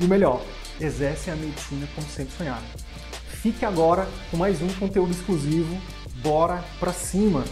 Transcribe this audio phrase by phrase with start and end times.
[0.00, 0.42] e o melhor,
[0.80, 2.66] exercem a medicina como sempre sonharam.
[3.28, 5.80] Fique agora com mais um conteúdo exclusivo.
[6.22, 7.44] Bora pra cima!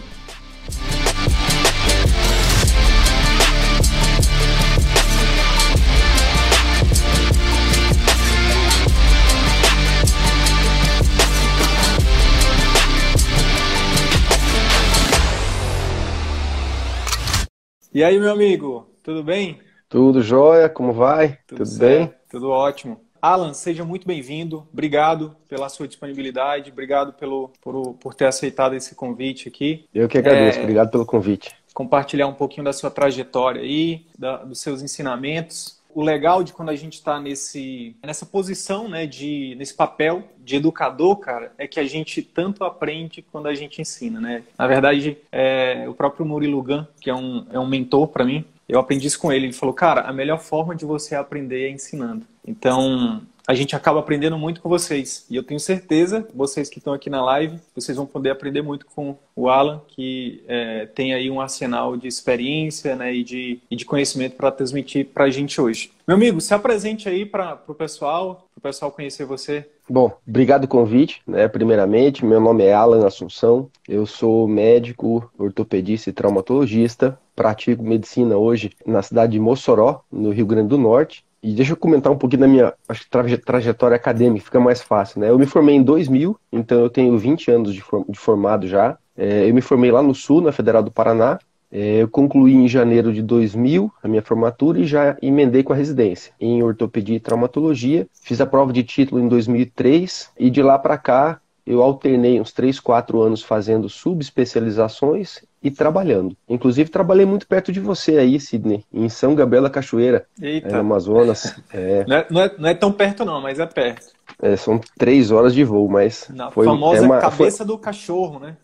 [17.92, 19.60] E aí, meu amigo, tudo bem?
[19.88, 21.38] Tudo jóia, como vai?
[21.46, 22.23] Tudo, Tudo certo, bem?
[22.34, 23.00] Tudo ótimo.
[23.22, 24.66] Alan, seja muito bem-vindo.
[24.72, 29.84] Obrigado pela sua disponibilidade, obrigado pelo, por, por ter aceitado esse convite aqui.
[29.94, 31.54] Eu que agradeço, É, obrigado pelo convite.
[31.72, 35.80] Compartilhar um pouquinho da sua trajetória aí, da- dos seus ensinamentos.
[35.94, 40.56] O legal de quando a gente está nesse, nessa posição, né, de, nesse papel de
[40.56, 44.42] educador, cara, é que a gente tanto aprende quando a gente ensina, né?
[44.58, 48.44] Na verdade, é, o próprio Murilo Gun, que é um, é um mentor para mim,
[48.68, 49.46] eu aprendi isso com ele.
[49.46, 52.26] Ele falou, cara, a melhor forma de você aprender é ensinando.
[52.46, 55.26] Então, a gente acaba aprendendo muito com vocês.
[55.28, 58.86] E eu tenho certeza, vocês que estão aqui na live, vocês vão poder aprender muito
[58.86, 63.76] com o Alan, que é, tem aí um arsenal de experiência né, e, de, e
[63.76, 65.92] de conhecimento para transmitir para a gente hoje.
[66.06, 69.68] Meu amigo, se apresente aí para o pessoal, para o pessoal conhecer você.
[69.88, 71.46] Bom, obrigado pelo convite, né?
[71.46, 78.70] Primeiramente, meu nome é Alan Assunção, eu sou médico, ortopedista e traumatologista, pratico medicina hoje
[78.86, 81.24] na cidade de Mossoró, no Rio Grande do Norte.
[81.44, 85.20] E deixa eu comentar um pouquinho da minha acho traje- trajetória acadêmica, fica mais fácil,
[85.20, 85.28] né?
[85.30, 88.96] Eu me formei em 2000, então eu tenho 20 anos de, de formado já.
[89.16, 91.38] É, eu me formei lá no Sul, na Federal do Paraná,
[91.70, 95.76] É, Eu concluí em janeiro de 2000 a minha formatura e já emendei com a
[95.76, 98.06] residência em ortopedia e traumatologia.
[98.22, 102.52] Fiz a prova de título em 2003 e de lá para cá eu alternei uns
[102.52, 106.36] 3, 4 anos fazendo subespecializações e trabalhando.
[106.48, 110.48] Inclusive trabalhei muito perto de você aí, Sidney, em São Gabriel da Cachoeira, é, no
[110.48, 111.54] Eita, Amazonas.
[111.72, 114.06] É, não é, não, é, não é tão perto não, mas é perto.
[114.42, 117.76] é, são três horas de voo, mas Na foi famosa é uma- foi- cabeça do
[117.78, 118.56] cachorro, né?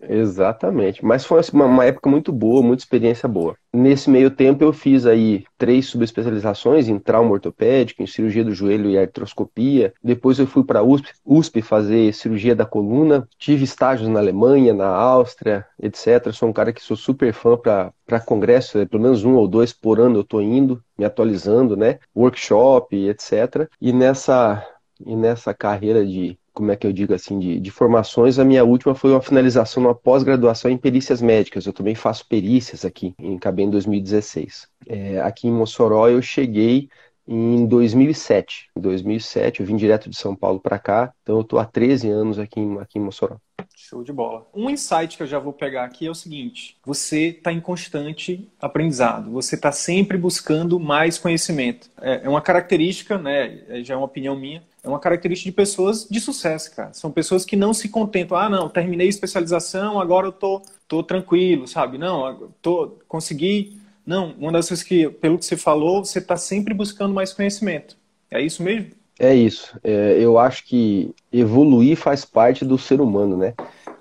[0.00, 3.56] Exatamente, mas foi uma, uma época muito boa, muita experiência boa.
[3.72, 8.88] Nesse meio tempo eu fiz aí três subespecializações em trauma ortopédico, em cirurgia do joelho
[8.88, 9.92] e artroscopia.
[10.02, 13.28] Depois eu fui para USP, USP fazer cirurgia da coluna.
[13.38, 16.32] Tive estágios na Alemanha, na Áustria, etc.
[16.32, 19.46] Sou um cara que sou super fã para para congresso, é, pelo menos um ou
[19.46, 21.98] dois por ano eu tô indo, me atualizando, né?
[22.16, 23.68] Workshop, etc.
[23.78, 24.66] E nessa
[25.04, 28.64] e nessa carreira de como é que eu digo assim, de, de formações, a minha
[28.64, 31.64] última foi uma finalização numa pós-graduação em perícias médicas.
[31.64, 34.66] Eu também faço perícias aqui, acabei em 2016.
[34.88, 36.88] É, aqui em Mossoró eu cheguei
[37.28, 38.70] em 2007.
[38.76, 42.08] Em 2007 eu vim direto de São Paulo para cá, então eu estou há 13
[42.08, 43.36] anos aqui em, aqui em Mossoró.
[43.76, 44.44] Show de bola.
[44.52, 48.48] Um insight que eu já vou pegar aqui é o seguinte: você está em constante
[48.60, 51.88] aprendizado, você está sempre buscando mais conhecimento.
[52.00, 53.60] É é uma característica, né?
[53.68, 54.62] é- Já é uma opinião minha.
[54.88, 56.94] É uma característica de pessoas de sucesso, cara.
[56.94, 58.38] São pessoas que não se contentam.
[58.38, 61.98] Ah, não, terminei a especialização, agora eu tô, tô tranquilo, sabe?
[61.98, 63.78] Não, tô, consegui.
[64.06, 67.98] Não, uma das coisas que, pelo que você falou, você está sempre buscando mais conhecimento.
[68.30, 68.92] É isso mesmo?
[69.18, 69.78] É isso.
[69.84, 73.52] É, eu acho que evoluir faz parte do ser humano, né?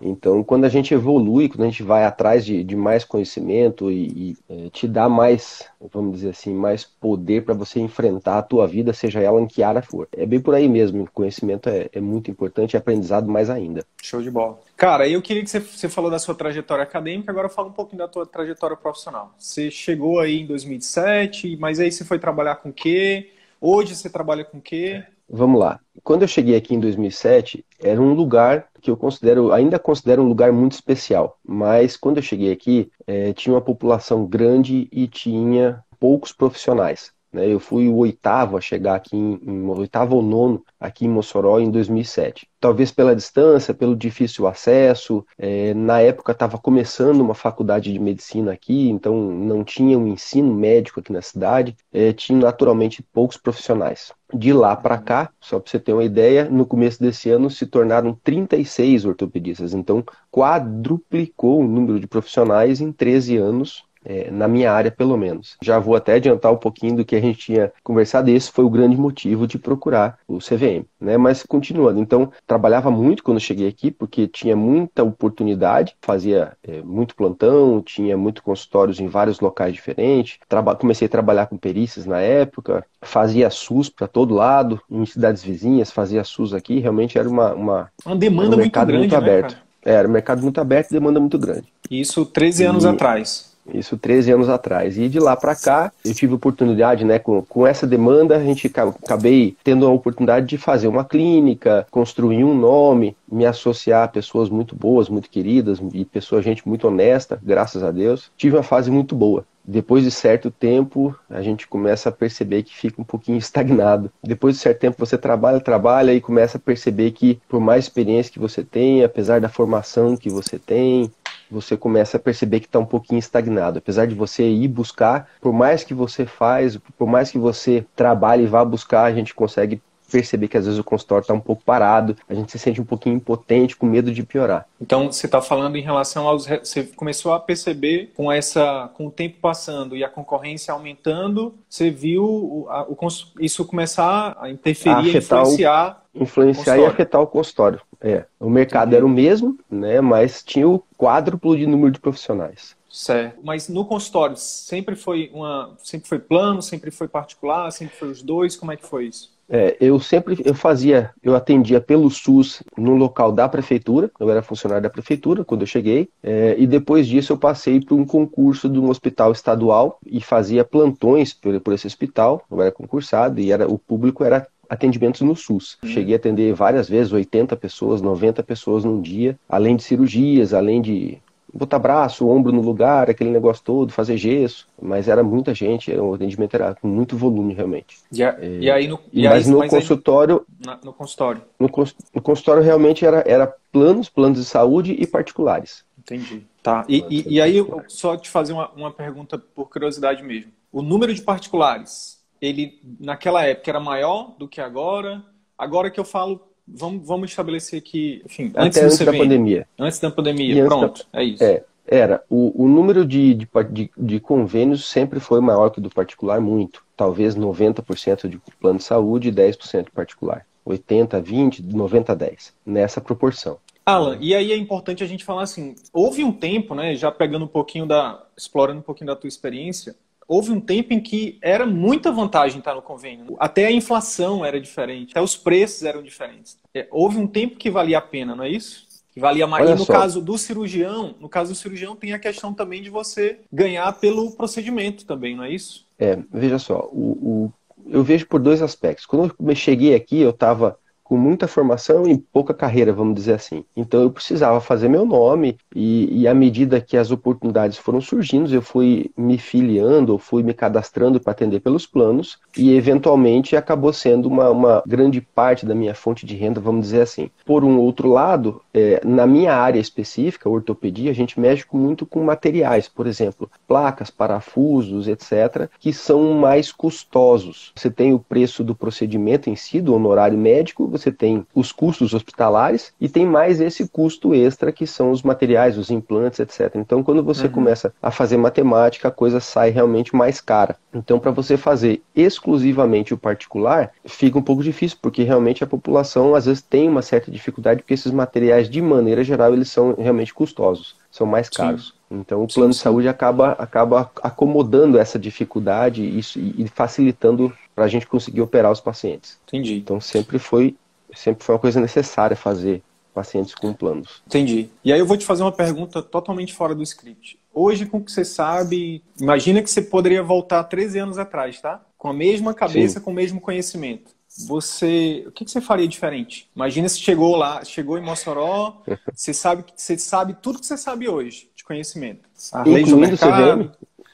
[0.02, 4.06] Então, quando a gente evolui, quando a gente vai atrás de, de mais conhecimento e,
[4.08, 8.68] e, é, te dá mais, vamos dizer assim, mais poder para você enfrentar a tua
[8.68, 10.08] vida, seja ela em que área for.
[10.16, 11.10] É bem por aí mesmo.
[11.12, 13.84] Conhecimento é, é muito importante e aprendizado mais ainda.
[14.02, 14.60] Show de bola.
[14.76, 18.00] Cara, eu queria que você, você falou da sua trajetória acadêmica, agora fala um pouquinho
[18.00, 19.34] da tua trajetória profissional.
[19.38, 23.32] Você chegou aí em 2007, mas aí você foi trabalhar com o quê?
[23.60, 25.04] Hoje você trabalha com o quê?
[25.30, 25.80] Vamos lá.
[26.04, 30.28] Quando eu cheguei aqui em 2007, era um lugar que eu considero, ainda considero um
[30.28, 31.38] lugar muito especial.
[31.44, 37.12] Mas quando eu cheguei aqui, eh, tinha uma população grande e tinha poucos profissionais.
[37.38, 37.48] Né?
[37.52, 41.60] Eu fui o oitavo a chegar aqui, em, em- oitavo ou nono aqui em Mossoró
[41.60, 42.48] em 2007.
[42.60, 45.26] Talvez pela distância, pelo difícil acesso.
[45.38, 50.54] eh, na época estava começando uma faculdade de medicina aqui, então não tinha um ensino
[50.54, 51.76] médico aqui na cidade.
[51.94, 54.12] eh, tinha naturalmente poucos profissionais.
[54.34, 57.66] De lá para cá, só para você ter uma ideia, no começo desse ano se
[57.66, 59.74] tornaram 36 ortopedistas.
[59.74, 65.58] Então, quadruplicou o número de profissionais em 13 anos é, na minha área pelo menos.
[65.62, 68.70] Já vou até adiantar um pouquinho do que a gente tinha conversado, esse foi o
[68.70, 71.18] grande motivo de procurar o CVM, né?
[71.18, 77.16] Mas continuando, então trabalhava muito quando cheguei aqui, porque tinha muita oportunidade, fazia é, muito
[77.16, 82.22] plantão, tinha muito consultórios em vários locais diferentes, Traba comecei a trabalhar com perícias na
[82.22, 87.54] época, fazia SUS para todo lado, em cidades vizinhas, fazia SUS aqui, realmente era uma...
[87.54, 89.54] Uma, uma demanda um muito grande, muito né, aberto.
[89.54, 89.68] Cara?
[89.84, 91.66] Era um mercado muito aberto e demanda muito grande.
[91.90, 92.88] Isso 13 anos e...
[92.88, 93.57] atrás.
[93.74, 94.98] Isso 13 anos atrás.
[94.98, 98.68] E de lá para cá, eu tive oportunidade, né, com, com essa demanda, a gente
[98.68, 104.50] acabei tendo a oportunidade de fazer uma clínica, construir um nome, me associar a pessoas
[104.50, 108.32] muito boas, muito queridas e pessoa gente muito honesta, graças a Deus.
[108.38, 109.46] Tive uma fase muito boa.
[109.70, 114.10] Depois de certo tempo, a gente começa a perceber que fica um pouquinho estagnado.
[114.24, 118.32] Depois de certo tempo, você trabalha, trabalha e começa a perceber que, por mais experiência
[118.32, 121.12] que você tem, apesar da formação que você tem,
[121.50, 123.80] você começa a perceber que está um pouquinho estagnado.
[123.80, 128.44] Apesar de você ir buscar, por mais que você faz, por mais que você trabalhe
[128.44, 131.64] e vá buscar, a gente consegue perceber que às vezes o consultório está um pouco
[131.64, 134.66] parado, a gente se sente um pouquinho impotente, com medo de piorar.
[134.82, 139.12] Então você está falando em relação aos, você começou a perceber com essa, com o
[139.12, 142.98] tempo passando e a concorrência aumentando, você viu o, a, o,
[143.40, 147.82] isso começar a interferir, a influenciar o, influenciar e afetar o consultório.
[148.00, 148.96] É, o mercado Entendi.
[148.98, 152.78] era o mesmo, né, mas tinha o quádruplo de número de profissionais.
[152.90, 153.40] Certo.
[153.44, 158.24] Mas no consultório sempre foi uma, sempre foi plano, sempre foi particular, sempre foi os
[158.24, 158.56] dois.
[158.56, 159.37] Como é que foi isso?
[159.50, 164.42] É, eu sempre eu fazia, eu atendia pelo SUS no local da prefeitura, eu era
[164.42, 168.70] funcionário da prefeitura quando eu cheguei, é, e depois disso eu passei por um concurso
[168.70, 173.52] de um hospital estadual e fazia plantões por, por esse hospital, eu era concursado e
[173.52, 175.78] era, o público era atendimentos no SUS.
[175.82, 175.90] Uhum.
[175.90, 180.82] Cheguei a atender várias vezes, 80 pessoas, 90 pessoas num dia, além de cirurgias, além
[180.82, 181.20] de
[181.58, 186.14] botar braço, ombro no lugar, aquele negócio todo, fazer gesso, mas era muita gente, o
[186.14, 187.98] atendimento era com muito volume realmente.
[188.12, 191.42] E, a, é, e aí no, e mas aí, no mas consultório, aí, no consultório,
[191.60, 191.68] no,
[192.14, 195.84] no, consultório realmente era, era planos, planos de saúde e particulares.
[195.98, 196.46] Entendi.
[196.62, 196.86] Tá.
[196.88, 200.52] E, e, e aí só te fazer uma, uma pergunta por curiosidade mesmo.
[200.72, 205.24] O número de particulares, ele naquela época era maior do que agora?
[205.58, 209.68] Agora que eu falo vamos, vamos estabelecer aqui, enfim, antes, antes da pandemia.
[209.80, 211.22] Antes da pandemia, e pronto, da...
[211.22, 211.44] é isso.
[211.44, 212.24] É, era.
[212.30, 216.42] O, o número de, de, de, de, convênios sempre foi maior que o do particular,
[216.42, 216.84] muito.
[216.96, 220.46] Talvez 90% de plano de saúde e 10% particular.
[220.66, 222.54] 80, 20, 90, 10.
[222.66, 223.58] Nessa proporção.
[223.86, 227.46] Alan, e aí é importante a gente falar assim, houve um tempo, né, já pegando
[227.46, 229.96] um pouquinho da, explorando um pouquinho da tua experiência,
[230.28, 233.36] houve um tempo em que era muita vantagem estar no convênio.
[233.40, 236.58] Até a inflação era diferente, até os preços eram diferentes.
[236.74, 238.86] É, houve um tempo que valia a pena, não é isso?
[239.14, 239.66] Que valia mais.
[239.66, 239.94] Olha e no só.
[239.94, 244.32] caso do cirurgião, no caso do cirurgião tem a questão também de você ganhar pelo
[244.32, 245.86] procedimento também, não é isso?
[245.98, 247.54] É, veja só, o, o
[247.90, 249.06] eu vejo por dois aspectos.
[249.06, 253.64] Quando eu cheguei aqui, eu estava com muita formação e pouca carreira, vamos dizer assim.
[253.76, 258.54] Então eu precisava fazer meu nome e, e à medida que as oportunidades foram surgindo,
[258.54, 263.94] eu fui me filiando, ou fui me cadastrando para atender pelos planos e eventualmente acabou
[263.94, 267.30] sendo uma, uma grande parte da minha fonte de renda, vamos dizer assim.
[267.46, 272.22] Por um outro lado, é, na minha área específica, ortopedia, a gente mexe muito com
[272.22, 277.72] materiais, por exemplo, placas, parafusos, etc., que são mais custosos.
[277.76, 282.14] Você tem o preço do procedimento em si, do honorário médico, você tem os custos
[282.14, 286.76] hospitalares e tem mais esse custo extra que são os materiais, os implantes, etc.
[286.76, 287.52] Então, quando você uhum.
[287.52, 290.78] começa a fazer matemática, a coisa sai realmente mais cara.
[290.94, 296.34] Então, para você fazer exclusivamente o particular, fica um pouco difícil, porque realmente a população
[296.36, 300.34] às vezes tem uma certa dificuldade, porque esses materiais, de maneira geral, eles são realmente
[300.34, 301.88] custosos, são mais caros.
[301.88, 301.98] Sim.
[302.10, 302.80] Então, o plano sim, sim.
[302.80, 308.72] de saúde acaba, acaba acomodando essa dificuldade isso, e facilitando para a gente conseguir operar
[308.72, 309.38] os pacientes.
[309.48, 309.78] Entendi.
[309.78, 310.76] Então, sempre foi
[311.14, 312.84] sempre foi uma coisa necessária fazer
[313.14, 314.22] pacientes com planos.
[314.28, 314.70] Entendi.
[314.84, 317.40] E aí eu vou te fazer uma pergunta totalmente fora do script.
[317.52, 321.84] Hoje, com o que você sabe, imagina que você poderia voltar 13 anos atrás, tá?
[321.98, 323.06] Com a mesma cabeça, Sim.
[323.06, 324.12] com o mesmo conhecimento.
[324.48, 326.48] Você, o que, que você faria diferente?
[326.56, 331.10] Imagina se chegou lá, chegou em Mossoró, você sabe, você sabe tudo que você sabe
[331.10, 332.30] hoje de conhecimento.
[332.52, 333.72] A lei do mercado, CVM?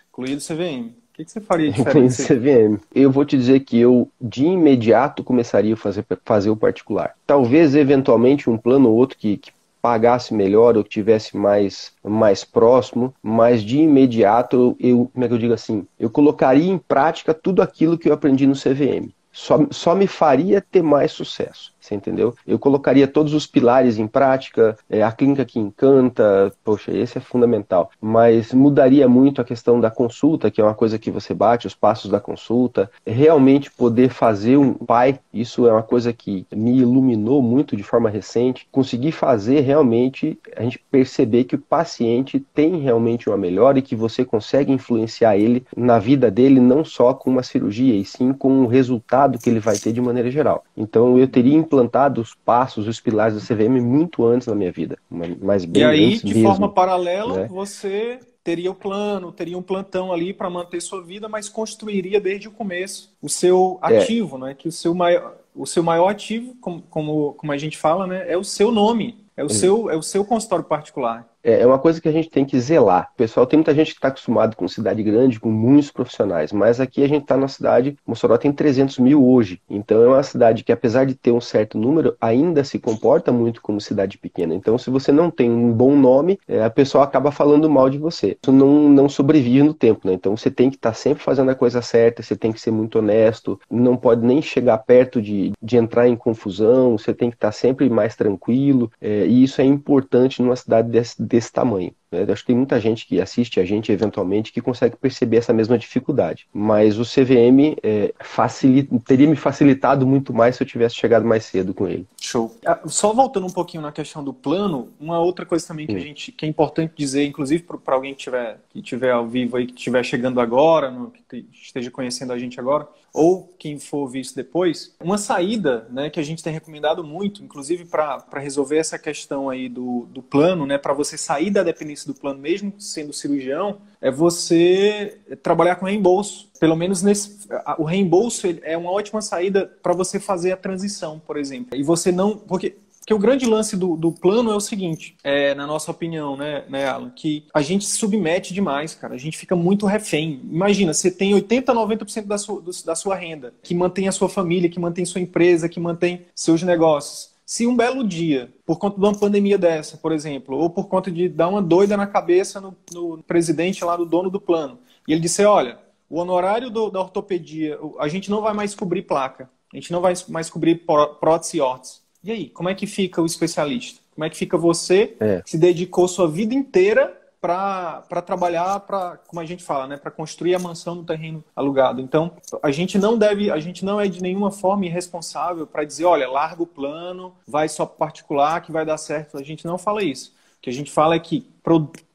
[0.08, 1.03] incluído o CVM.
[1.14, 2.24] O que, que você faria diferente?
[2.24, 2.80] CVM.
[2.94, 7.14] Eu vou te dizer que eu, de imediato, começaria a fazer, fazer o particular.
[7.28, 12.44] Talvez, eventualmente, um plano ou outro que, que pagasse melhor ou que tivesse mais, mais
[12.44, 17.34] próximo, mas de imediato eu, como é que eu digo assim, eu colocaria em prática
[17.34, 19.12] tudo aquilo que eu aprendi no CVM.
[19.32, 21.74] Só, só me faria ter mais sucesso.
[21.84, 22.34] Você entendeu?
[22.48, 27.22] Eu colocaria todos os pilares em prática, é, a clínica que encanta, poxa, esse é
[27.22, 27.92] fundamental.
[28.00, 31.76] Mas mudaria muito a questão da consulta, que é uma coisa que você bate, os
[31.76, 32.90] passos da consulta.
[33.06, 38.10] Realmente poder fazer um pai, isso é uma coisa que me iluminou muito de forma
[38.10, 38.66] recente.
[38.72, 43.96] Conseguir fazer realmente a gente perceber que o paciente tem realmente uma melhora e que
[43.96, 48.62] você consegue influenciar ele na vida dele, não só com uma cirurgia, e sim com
[48.62, 50.64] o resultado que ele vai ter de maneira geral.
[50.78, 54.98] Então eu teria implantado os passos, os pilares da CVM muito antes na minha vida,
[55.10, 57.48] mas bem E aí, de mesmo, forma paralela, né?
[57.48, 62.48] você teria o plano, teria um plantão ali para manter sua vida, mas construiria desde
[62.48, 63.98] o começo o seu é.
[63.98, 64.40] ativo, é.
[64.40, 64.54] né?
[64.54, 68.26] Que o seu maior, o seu maior ativo, como, como, como a gente fala, né,
[68.32, 71.28] é o seu nome, é o, seu, é o seu consultório particular.
[71.44, 73.10] É, é uma coisa que a gente tem que zelar.
[73.18, 77.04] Pessoal, tem muita gente que está acostumado com cidade grande, com muitos profissionais, mas aqui
[77.04, 80.72] a gente está na cidade, Mossoró tem 300 mil hoje, então é uma cidade que
[80.72, 84.56] apesar de ter um certo número, ainda se comporta muito como cidade pequena.
[84.56, 87.98] Então se você não tem um bom nome, é, a pessoa acaba falando mal de
[87.98, 88.38] você.
[88.42, 90.14] Isso não, não sobrevive no tempo, né?
[90.14, 92.72] Então você tem que estar tá sempre fazendo a coisa certa, você tem que ser
[92.72, 97.36] muito honesto, não pode nem chegar perto de, de entrar em confusão, você tem que
[97.36, 101.96] estar tá sempre mais tranquilo, é, e isso é importante numa cidade desse desse tamanho.
[102.14, 102.32] Né?
[102.32, 105.78] Acho que tem muita gente que assiste a gente eventualmente que consegue perceber essa mesma
[105.78, 106.48] dificuldade.
[106.54, 111.46] Mas o CVM é, facilita, teria me facilitado muito mais se eu tivesse chegado mais
[111.46, 112.08] cedo com ele.
[112.22, 112.56] Show.
[112.66, 116.00] Ah, só voltando um pouquinho na questão do plano, uma outra coisa também que, a
[116.00, 119.66] gente, que é importante dizer, inclusive para alguém que estiver que tiver ao vivo aí,
[119.66, 124.36] que estiver chegando agora, no, que esteja conhecendo a gente agora, ou quem for visto
[124.36, 129.50] depois, uma saída né, que a gente tem recomendado muito, inclusive para resolver essa questão
[129.50, 133.78] aí do, do plano, né, para você sair da dependência do plano, mesmo sendo cirurgião,
[134.02, 136.50] é você trabalhar com reembolso.
[136.60, 141.38] Pelo menos nesse, o reembolso é uma ótima saída para você fazer a transição, por
[141.38, 141.78] exemplo.
[141.78, 142.38] E você não.
[142.38, 146.38] Porque porque o grande lance do, do plano é o seguinte, é, na nossa opinião,
[146.38, 149.14] né, né, Alan, que a gente se submete demais, cara.
[149.14, 150.40] A gente fica muito refém.
[150.50, 154.30] Imagina, você tem 80, 90% da sua, do, da sua renda, que mantém a sua
[154.30, 157.33] família, que mantém sua empresa, que mantém seus negócios.
[157.46, 161.12] Se um belo dia, por conta de uma pandemia dessa, por exemplo, ou por conta
[161.12, 165.12] de dar uma doida na cabeça no, no presidente lá, do dono do plano, e
[165.12, 165.78] ele disser, olha,
[166.10, 170.00] o honorário do, da ortopedia, a gente não vai mais cobrir placa, a gente não
[170.00, 170.86] vai mais cobrir
[171.20, 172.02] prótese e órtese.
[172.24, 174.00] E aí, como é que fica o especialista?
[174.14, 175.42] Como é que fica você é.
[175.42, 180.10] que se dedicou sua vida inteira para trabalhar para, como a gente fala, né, para
[180.10, 182.00] construir a mansão no terreno alugado.
[182.00, 182.32] Então,
[182.62, 186.30] a gente não deve, a gente não é de nenhuma forma irresponsável para dizer, olha,
[186.30, 189.38] larga o plano, vai só particular que vai dar certo.
[189.38, 190.34] A gente não fala isso.
[190.58, 191.46] O que a gente fala é que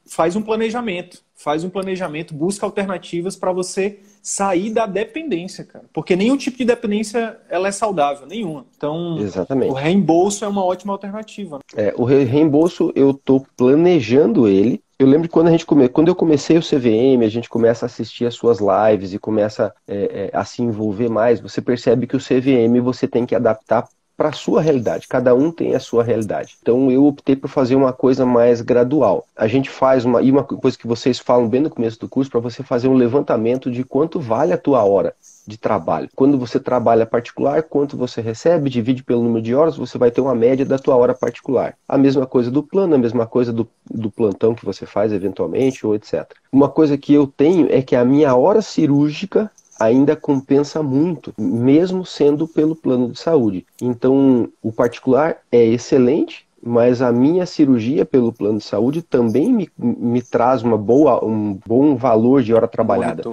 [0.07, 5.85] faz um planejamento, faz um planejamento, busca alternativas para você sair da dependência, cara.
[5.93, 8.65] Porque nenhum tipo de dependência ela é saudável, nenhuma.
[8.75, 9.69] Então, Exatamente.
[9.69, 11.59] o reembolso é uma ótima alternativa.
[11.75, 11.89] Né?
[11.89, 14.81] É, o reembolso eu estou planejando ele.
[14.99, 15.87] Eu lembro que quando a gente come...
[15.87, 19.73] quando eu comecei o CVM, a gente começa a assistir as suas lives e começa
[19.87, 21.39] é, é, a se envolver mais.
[21.39, 23.87] Você percebe que o CVM você tem que adaptar
[24.17, 25.07] para a sua realidade.
[25.07, 26.57] Cada um tem a sua realidade.
[26.61, 29.25] Então eu optei por fazer uma coisa mais gradual.
[29.37, 32.29] A gente faz uma e uma coisa que vocês falam bem no começo do curso
[32.29, 35.15] para você fazer um levantamento de quanto vale a tua hora
[35.49, 36.07] de trabalho.
[36.15, 40.21] Quando você trabalha particular, quanto você recebe, divide pelo número de horas, você vai ter
[40.21, 41.75] uma média da tua hora particular.
[41.87, 45.85] A mesma coisa do plano, a mesma coisa do, do plantão que você faz eventualmente,
[45.85, 46.25] ou etc.
[46.51, 52.05] Uma coisa que eu tenho é que a minha hora cirúrgica ainda compensa muito, mesmo
[52.05, 53.65] sendo pelo plano de saúde.
[53.81, 59.69] Então, o particular é excelente, mas a minha cirurgia pelo plano de saúde também me,
[59.77, 63.23] me traz uma boa, um bom valor de hora trabalhada.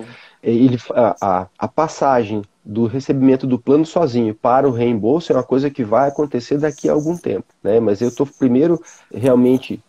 [0.46, 0.78] Ele,
[1.20, 5.82] a, a, passagem do recebimento do plano sozinho para o reembolso é uma coisa que
[5.82, 7.80] vai acontecer daqui a algum tempo, né?
[7.80, 8.80] Mas eu estou primeiro
[9.12, 9.82] realmente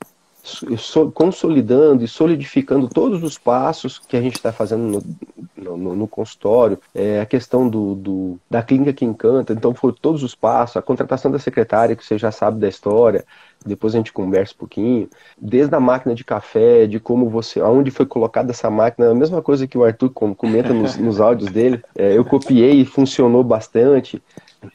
[1.13, 5.03] consolidando e solidificando todos os passos que a gente está fazendo
[5.57, 9.95] no, no, no, consultório, é, a questão do, do, da clínica que encanta, então foram
[9.99, 13.25] todos os passos, a contratação da secretária, que você já sabe da história,
[13.65, 17.91] depois a gente conversa um pouquinho, desde a máquina de café, de como você, aonde
[17.91, 21.81] foi colocada essa máquina, a mesma coisa que o Arthur comenta nos, nos áudios dele,
[21.95, 24.21] é, eu copiei e funcionou bastante.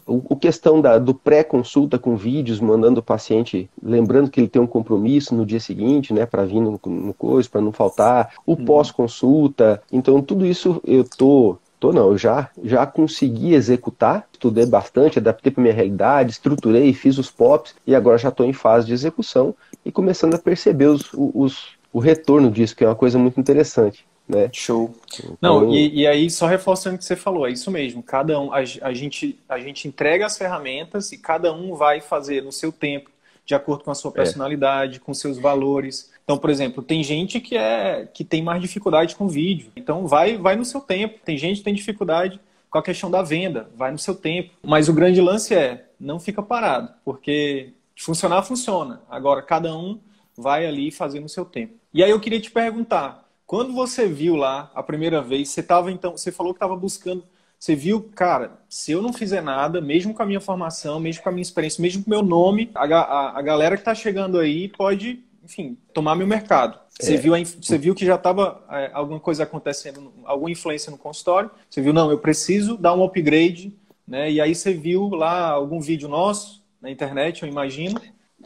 [0.06, 4.66] O, questão da, do pré-consulta com vídeos, mandando o paciente, lembrando que ele tem um
[4.66, 8.64] compromisso no dia seguinte, né, para vir no, no coisa, para não faltar, o uhum.
[8.64, 9.82] pós-consulta.
[9.90, 15.50] Então, tudo isso eu tô tô não, eu já, já consegui executar, estudei bastante, adaptei
[15.50, 19.52] para minha realidade, estruturei, fiz os POPs e agora já estou em fase de execução
[19.84, 24.06] e começando a perceber os, os, o retorno disso, que é uma coisa muito interessante.
[24.32, 24.50] Né?
[24.52, 24.94] Show.
[25.12, 25.36] Então...
[25.40, 28.02] Não, e, e, aí, só reforçando o que você falou, é isso mesmo.
[28.02, 32.42] Cada um, a, a, gente, a gente entrega as ferramentas e cada um vai fazer
[32.42, 33.10] no seu tempo,
[33.44, 34.14] de acordo com a sua é.
[34.14, 35.00] personalidade, é.
[35.00, 36.10] com seus valores.
[36.24, 39.70] Então, por exemplo, tem gente que é que tem mais dificuldade com vídeo.
[39.76, 41.18] Então, vai, vai no seu tempo.
[41.24, 44.50] Tem gente que tem dificuldade com a questão da venda, vai no seu tempo.
[44.62, 49.02] Mas o grande lance é, não fica parado, porque funcionar funciona.
[49.10, 50.00] Agora, cada um
[50.36, 51.74] vai ali fazer no seu tempo.
[51.92, 55.90] E aí eu queria te perguntar, quando você viu lá a primeira vez, você tava
[55.90, 57.24] então, você falou que estava buscando,
[57.58, 61.28] você viu, cara, se eu não fizer nada, mesmo com a minha formação, mesmo com
[61.28, 64.38] a minha experiência, mesmo com o meu nome, a, a, a galera que está chegando
[64.38, 66.76] aí pode, enfim, tomar meu mercado.
[66.98, 67.16] Você, é.
[67.16, 71.50] viu, você viu que já estava é, alguma coisa acontecendo, alguma influência no consultório.
[71.70, 73.72] Você viu, não, eu preciso dar um upgrade,
[74.06, 74.30] né?
[74.30, 78.00] E aí você viu lá algum vídeo nosso na internet, eu imagino.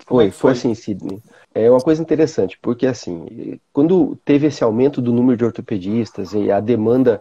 [0.06, 1.22] Foi, é foi, foi assim, Sidney.
[1.58, 6.50] É uma coisa interessante, porque assim, quando teve esse aumento do número de ortopedistas e
[6.50, 7.18] a demanda,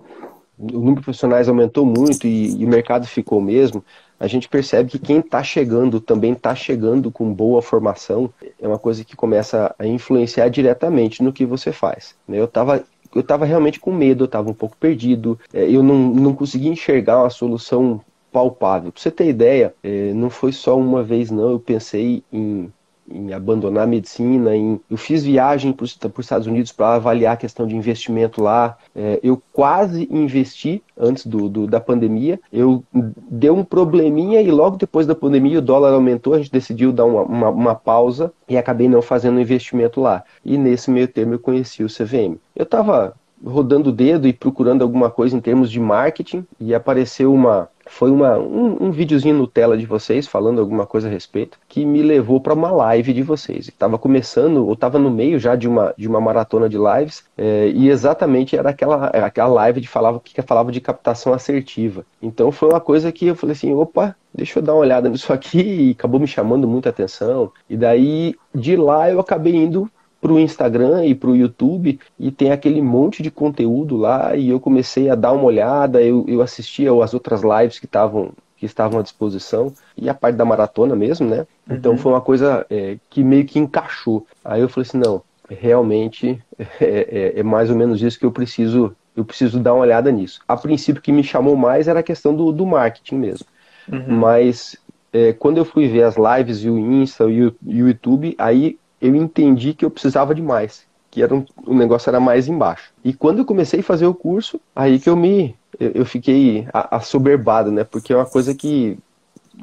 [0.59, 3.81] o número de profissionais aumentou muito e, e o mercado ficou mesmo,
[4.19, 8.29] a gente percebe que quem está chegando também está chegando com boa formação.
[8.61, 12.13] É uma coisa que começa a influenciar diretamente no que você faz.
[12.27, 12.37] Né?
[12.37, 15.95] Eu estava eu estava realmente com medo, eu estava um pouco perdido, é, eu não,
[15.95, 18.01] não conseguia enxergar uma solução
[18.33, 18.91] palpável.
[18.91, 22.69] Para você ter ideia, é, não foi só uma vez não, eu pensei em
[23.09, 24.55] em abandonar a medicina.
[24.55, 24.79] Em...
[24.89, 28.77] Eu fiz viagem para os Estados Unidos para avaliar a questão de investimento lá.
[28.95, 32.39] É, eu quase investi antes do, do, da pandemia.
[32.51, 36.33] Eu deu um probleminha e logo depois da pandemia o dólar aumentou.
[36.33, 40.23] A gente decidiu dar uma, uma, uma pausa e acabei não fazendo investimento lá.
[40.43, 42.37] E nesse meio termo eu conheci o CVM.
[42.55, 43.13] Eu estava
[43.45, 48.11] rodando o dedo e procurando alguma coisa em termos de marketing e apareceu uma foi
[48.11, 52.01] uma, um, um videozinho no tela de vocês falando alguma coisa a respeito que me
[52.01, 53.67] levou para uma live de vocês.
[53.67, 57.69] Estava começando, ou estava no meio já de uma, de uma maratona de lives, é,
[57.69, 62.05] e exatamente era aquela, aquela live de falava que falava de captação assertiva.
[62.21, 65.31] Então foi uma coisa que eu falei assim, opa, deixa eu dar uma olhada nisso
[65.31, 67.51] aqui, e acabou me chamando muita atenção.
[67.69, 69.89] E daí de lá eu acabei indo
[70.25, 74.49] para o Instagram e para o YouTube e tem aquele monte de conteúdo lá e
[74.49, 78.65] eu comecei a dar uma olhada, eu, eu assistia as outras lives que estavam que
[78.65, 81.45] estavam à disposição e a parte da maratona mesmo, né?
[81.69, 81.97] Então uhum.
[81.99, 84.25] foi uma coisa é, que meio que encaixou.
[84.43, 88.31] Aí eu falei assim, não, realmente é, é, é, mais ou menos isso que eu
[88.31, 90.39] preciso eu preciso dar uma olhada nisso.
[90.47, 93.45] A princípio que me chamou mais era a questão do, do marketing mesmo.
[93.91, 94.17] Uhum.
[94.17, 94.75] Mas
[95.13, 97.43] é, quando eu fui ver as lives e o Insta o, e
[97.83, 102.09] o YouTube, aí eu entendi que eu precisava de mais, que era um, o negócio
[102.09, 102.93] era mais embaixo.
[103.03, 106.67] E quando eu comecei a fazer o curso, aí que eu me eu, eu fiquei
[106.73, 107.83] assoberbado, né?
[107.83, 108.97] Porque é uma coisa que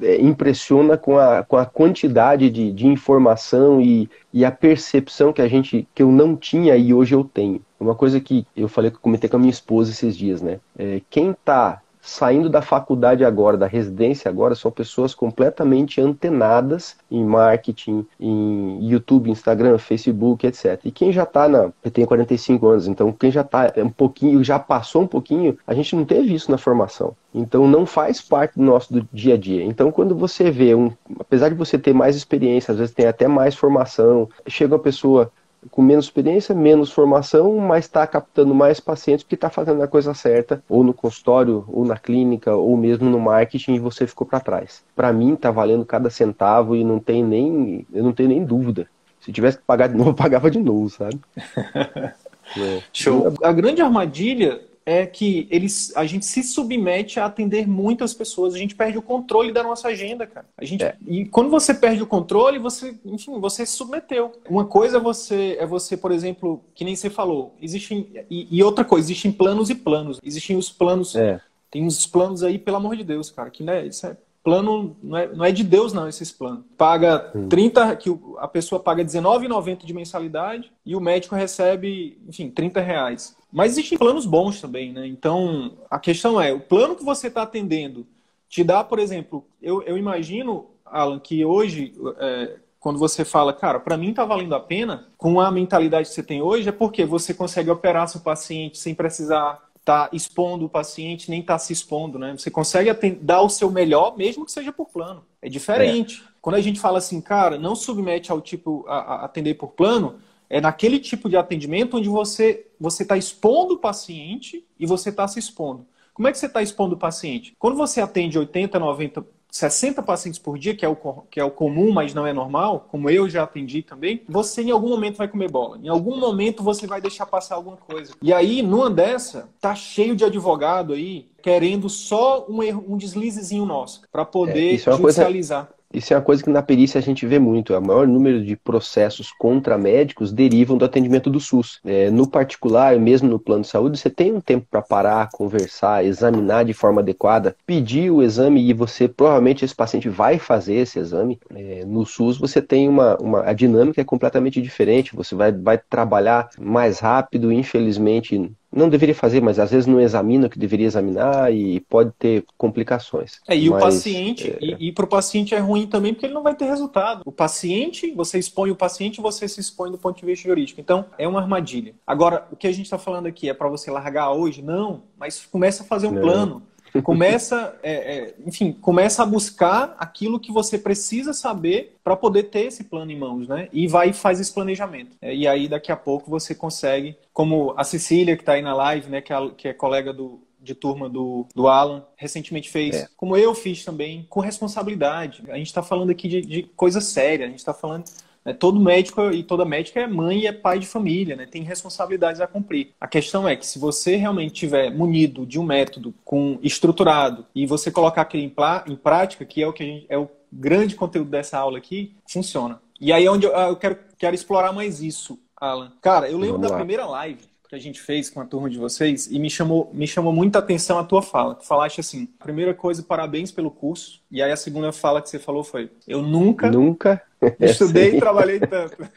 [0.00, 5.42] é, impressiona com a, com a quantidade de, de informação e, e a percepção que
[5.42, 7.60] a gente que eu não tinha e hoje eu tenho.
[7.78, 10.60] Uma coisa que eu falei que comentei com a minha esposa esses dias, né?
[10.78, 17.24] É, quem está saindo da faculdade agora, da residência agora, são pessoas completamente antenadas em
[17.24, 20.80] marketing, em YouTube, Instagram, Facebook, etc.
[20.84, 21.70] E quem já está na.
[21.82, 25.72] Eu tenho 45 anos, então quem já está um pouquinho, já passou um pouquinho, a
[25.72, 27.14] gente não teve isso na formação.
[27.32, 29.64] Então não faz parte do nosso do dia a dia.
[29.64, 33.28] Então quando você vê um, apesar de você ter mais experiência, às vezes tem até
[33.28, 35.30] mais formação, chega uma pessoa
[35.70, 40.12] com menos experiência, menos formação, mas está captando mais pacientes porque está fazendo a coisa
[40.14, 44.40] certa, ou no consultório, ou na clínica, ou mesmo no marketing, e você ficou para
[44.40, 44.82] trás.
[44.96, 48.88] Para mim, está valendo cada centavo e não tem nem, eu não tenho nem dúvida.
[49.20, 51.20] Se tivesse que pagar de novo, eu pagava de novo, sabe?
[52.58, 52.82] é.
[52.92, 53.32] Show.
[53.42, 58.58] A grande armadilha é que eles, a gente se submete a atender muitas pessoas, a
[58.58, 60.46] gente perde o controle da nossa agenda, cara.
[60.56, 60.96] A gente, é.
[61.06, 64.32] E quando você perde o controle, você, enfim, você se submeteu.
[64.48, 68.62] Uma coisa é você, é você, por exemplo, que nem você falou, existem, e, e
[68.62, 70.18] outra coisa, existem planos e planos.
[70.22, 71.40] Existem os planos, é.
[71.70, 75.16] tem uns planos aí, pelo amor de Deus, cara, que né, isso é plano não
[75.16, 76.64] é, não é de Deus não esses planos.
[76.76, 82.80] Paga 30 que a pessoa paga 19,90 de mensalidade e o médico recebe, enfim, 30
[82.80, 83.36] reais.
[83.52, 85.06] Mas existem planos bons também, né?
[85.06, 88.06] Então, a questão é, o plano que você está atendendo
[88.48, 93.78] te dá, por exemplo, eu, eu imagino, Alan, que hoje, é, quando você fala, cara,
[93.78, 97.04] para mim está valendo a pena, com a mentalidade que você tem hoje, é porque
[97.04, 101.58] você consegue operar seu paciente sem precisar estar tá expondo o paciente, nem estar tá
[101.58, 102.32] se expondo, né?
[102.36, 102.90] Você consegue
[103.20, 105.24] dar o seu melhor, mesmo que seja por plano.
[105.42, 106.22] É diferente.
[106.24, 106.32] É.
[106.40, 110.16] Quando a gente fala assim, cara, não submete ao tipo a, a atender por plano,
[110.48, 115.26] é naquele tipo de atendimento onde você você está expondo o paciente e você está
[115.26, 115.86] se expondo.
[116.14, 117.54] Como é que você está expondo o paciente?
[117.58, 120.96] Quando você atende 80, 90 60 pacientes por dia, que é, o,
[121.30, 124.70] que é o comum, mas não é normal, como eu já atendi também, você em
[124.70, 125.78] algum momento vai comer bola.
[125.82, 128.14] Em algum momento você vai deixar passar alguma coisa.
[128.22, 133.66] E aí, numa dessa, tá cheio de advogado aí querendo só um erro, um deslizezinho
[133.66, 135.66] nosso, para poder é, é judicializar.
[135.66, 135.81] Coisa...
[135.92, 137.74] Isso é uma coisa que na perícia a gente vê muito.
[137.74, 141.80] O maior número de processos contra médicos derivam do atendimento do SUS.
[141.84, 146.04] É, no particular, mesmo no plano de saúde, você tem um tempo para parar, conversar,
[146.04, 150.98] examinar de forma adequada, pedir o exame e você provavelmente esse paciente vai fazer esse
[150.98, 151.38] exame.
[151.54, 155.14] É, no SUS você tem uma, uma a dinâmica é completamente diferente.
[155.14, 160.46] Você vai, vai trabalhar mais rápido, infelizmente não deveria fazer, mas às vezes não examina
[160.46, 163.40] o que deveria examinar e pode ter complicações.
[163.46, 164.58] É, e mas, o paciente, é...
[164.60, 167.22] e, e para o paciente é ruim também porque ele não vai ter resultado.
[167.24, 170.80] O paciente, você expõe o paciente, você se expõe do ponto de vista jurídico.
[170.80, 171.94] Então, é uma armadilha.
[172.06, 174.62] Agora, o que a gente está falando aqui é para você largar hoje?
[174.62, 176.22] Não, mas começa a fazer um não.
[176.22, 176.62] plano.
[177.00, 182.66] Começa, é, é, enfim, começa a buscar aquilo que você precisa saber para poder ter
[182.66, 183.68] esse plano em mãos, né?
[183.72, 185.16] E vai e faz esse planejamento.
[185.22, 188.74] É, e aí, daqui a pouco, você consegue, como a Cecília, que está aí na
[188.74, 192.94] live, né, que é, que é colega do, de turma do, do Alan recentemente fez,
[192.96, 193.08] é.
[193.16, 195.42] como eu fiz também, com responsabilidade.
[195.48, 198.04] A gente está falando aqui de, de coisa séria, a gente está falando
[198.44, 198.52] né?
[198.52, 201.46] Todo médico e toda médica é mãe e é pai de família, né?
[201.46, 202.92] tem responsabilidades a cumprir.
[203.00, 207.66] A questão é que se você realmente tiver munido de um método com estruturado e
[207.66, 208.54] você colocar aquilo em,
[208.92, 212.80] em prática, que é o que gente, é o grande conteúdo dessa aula aqui, funciona.
[213.00, 215.92] E aí é onde eu, eu quero, quero explorar mais isso, Alan.
[216.00, 219.30] Cara, eu lembro da primeira live que a gente fez com a turma de vocês
[219.30, 221.54] e me chamou, me chamou muita atenção a tua fala.
[221.54, 224.20] Tu falaste assim: primeira coisa, parabéns pelo curso.
[224.30, 227.22] E aí a segunda fala que você falou foi: eu nunca, nunca
[227.58, 229.08] estudei e trabalhei tanto.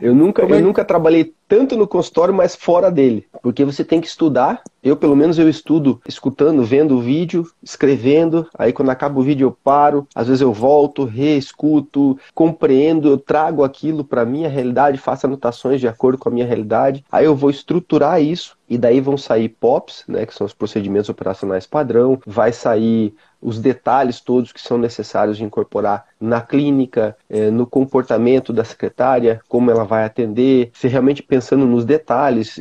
[0.00, 0.50] Eu nunca, é?
[0.50, 3.26] eu nunca trabalhei tanto no consultório, mas fora dele.
[3.42, 4.62] Porque você tem que estudar.
[4.82, 8.48] Eu, pelo menos, eu estudo escutando, vendo o vídeo, escrevendo.
[8.56, 10.08] Aí, quando acaba o vídeo, eu paro.
[10.14, 15.86] Às vezes, eu volto, reescuto, compreendo, eu trago aquilo para minha realidade, faço anotações de
[15.86, 17.04] acordo com a minha realidade.
[17.12, 18.56] Aí, eu vou estruturar isso.
[18.66, 22.18] E daí vão sair POPs, né, que são os procedimentos operacionais padrão.
[22.24, 28.52] Vai sair os detalhes todos que são necessários de incorporar na clínica, eh, no comportamento
[28.52, 32.58] da secretária, como ela vai atender, se realmente pensando nos detalhes,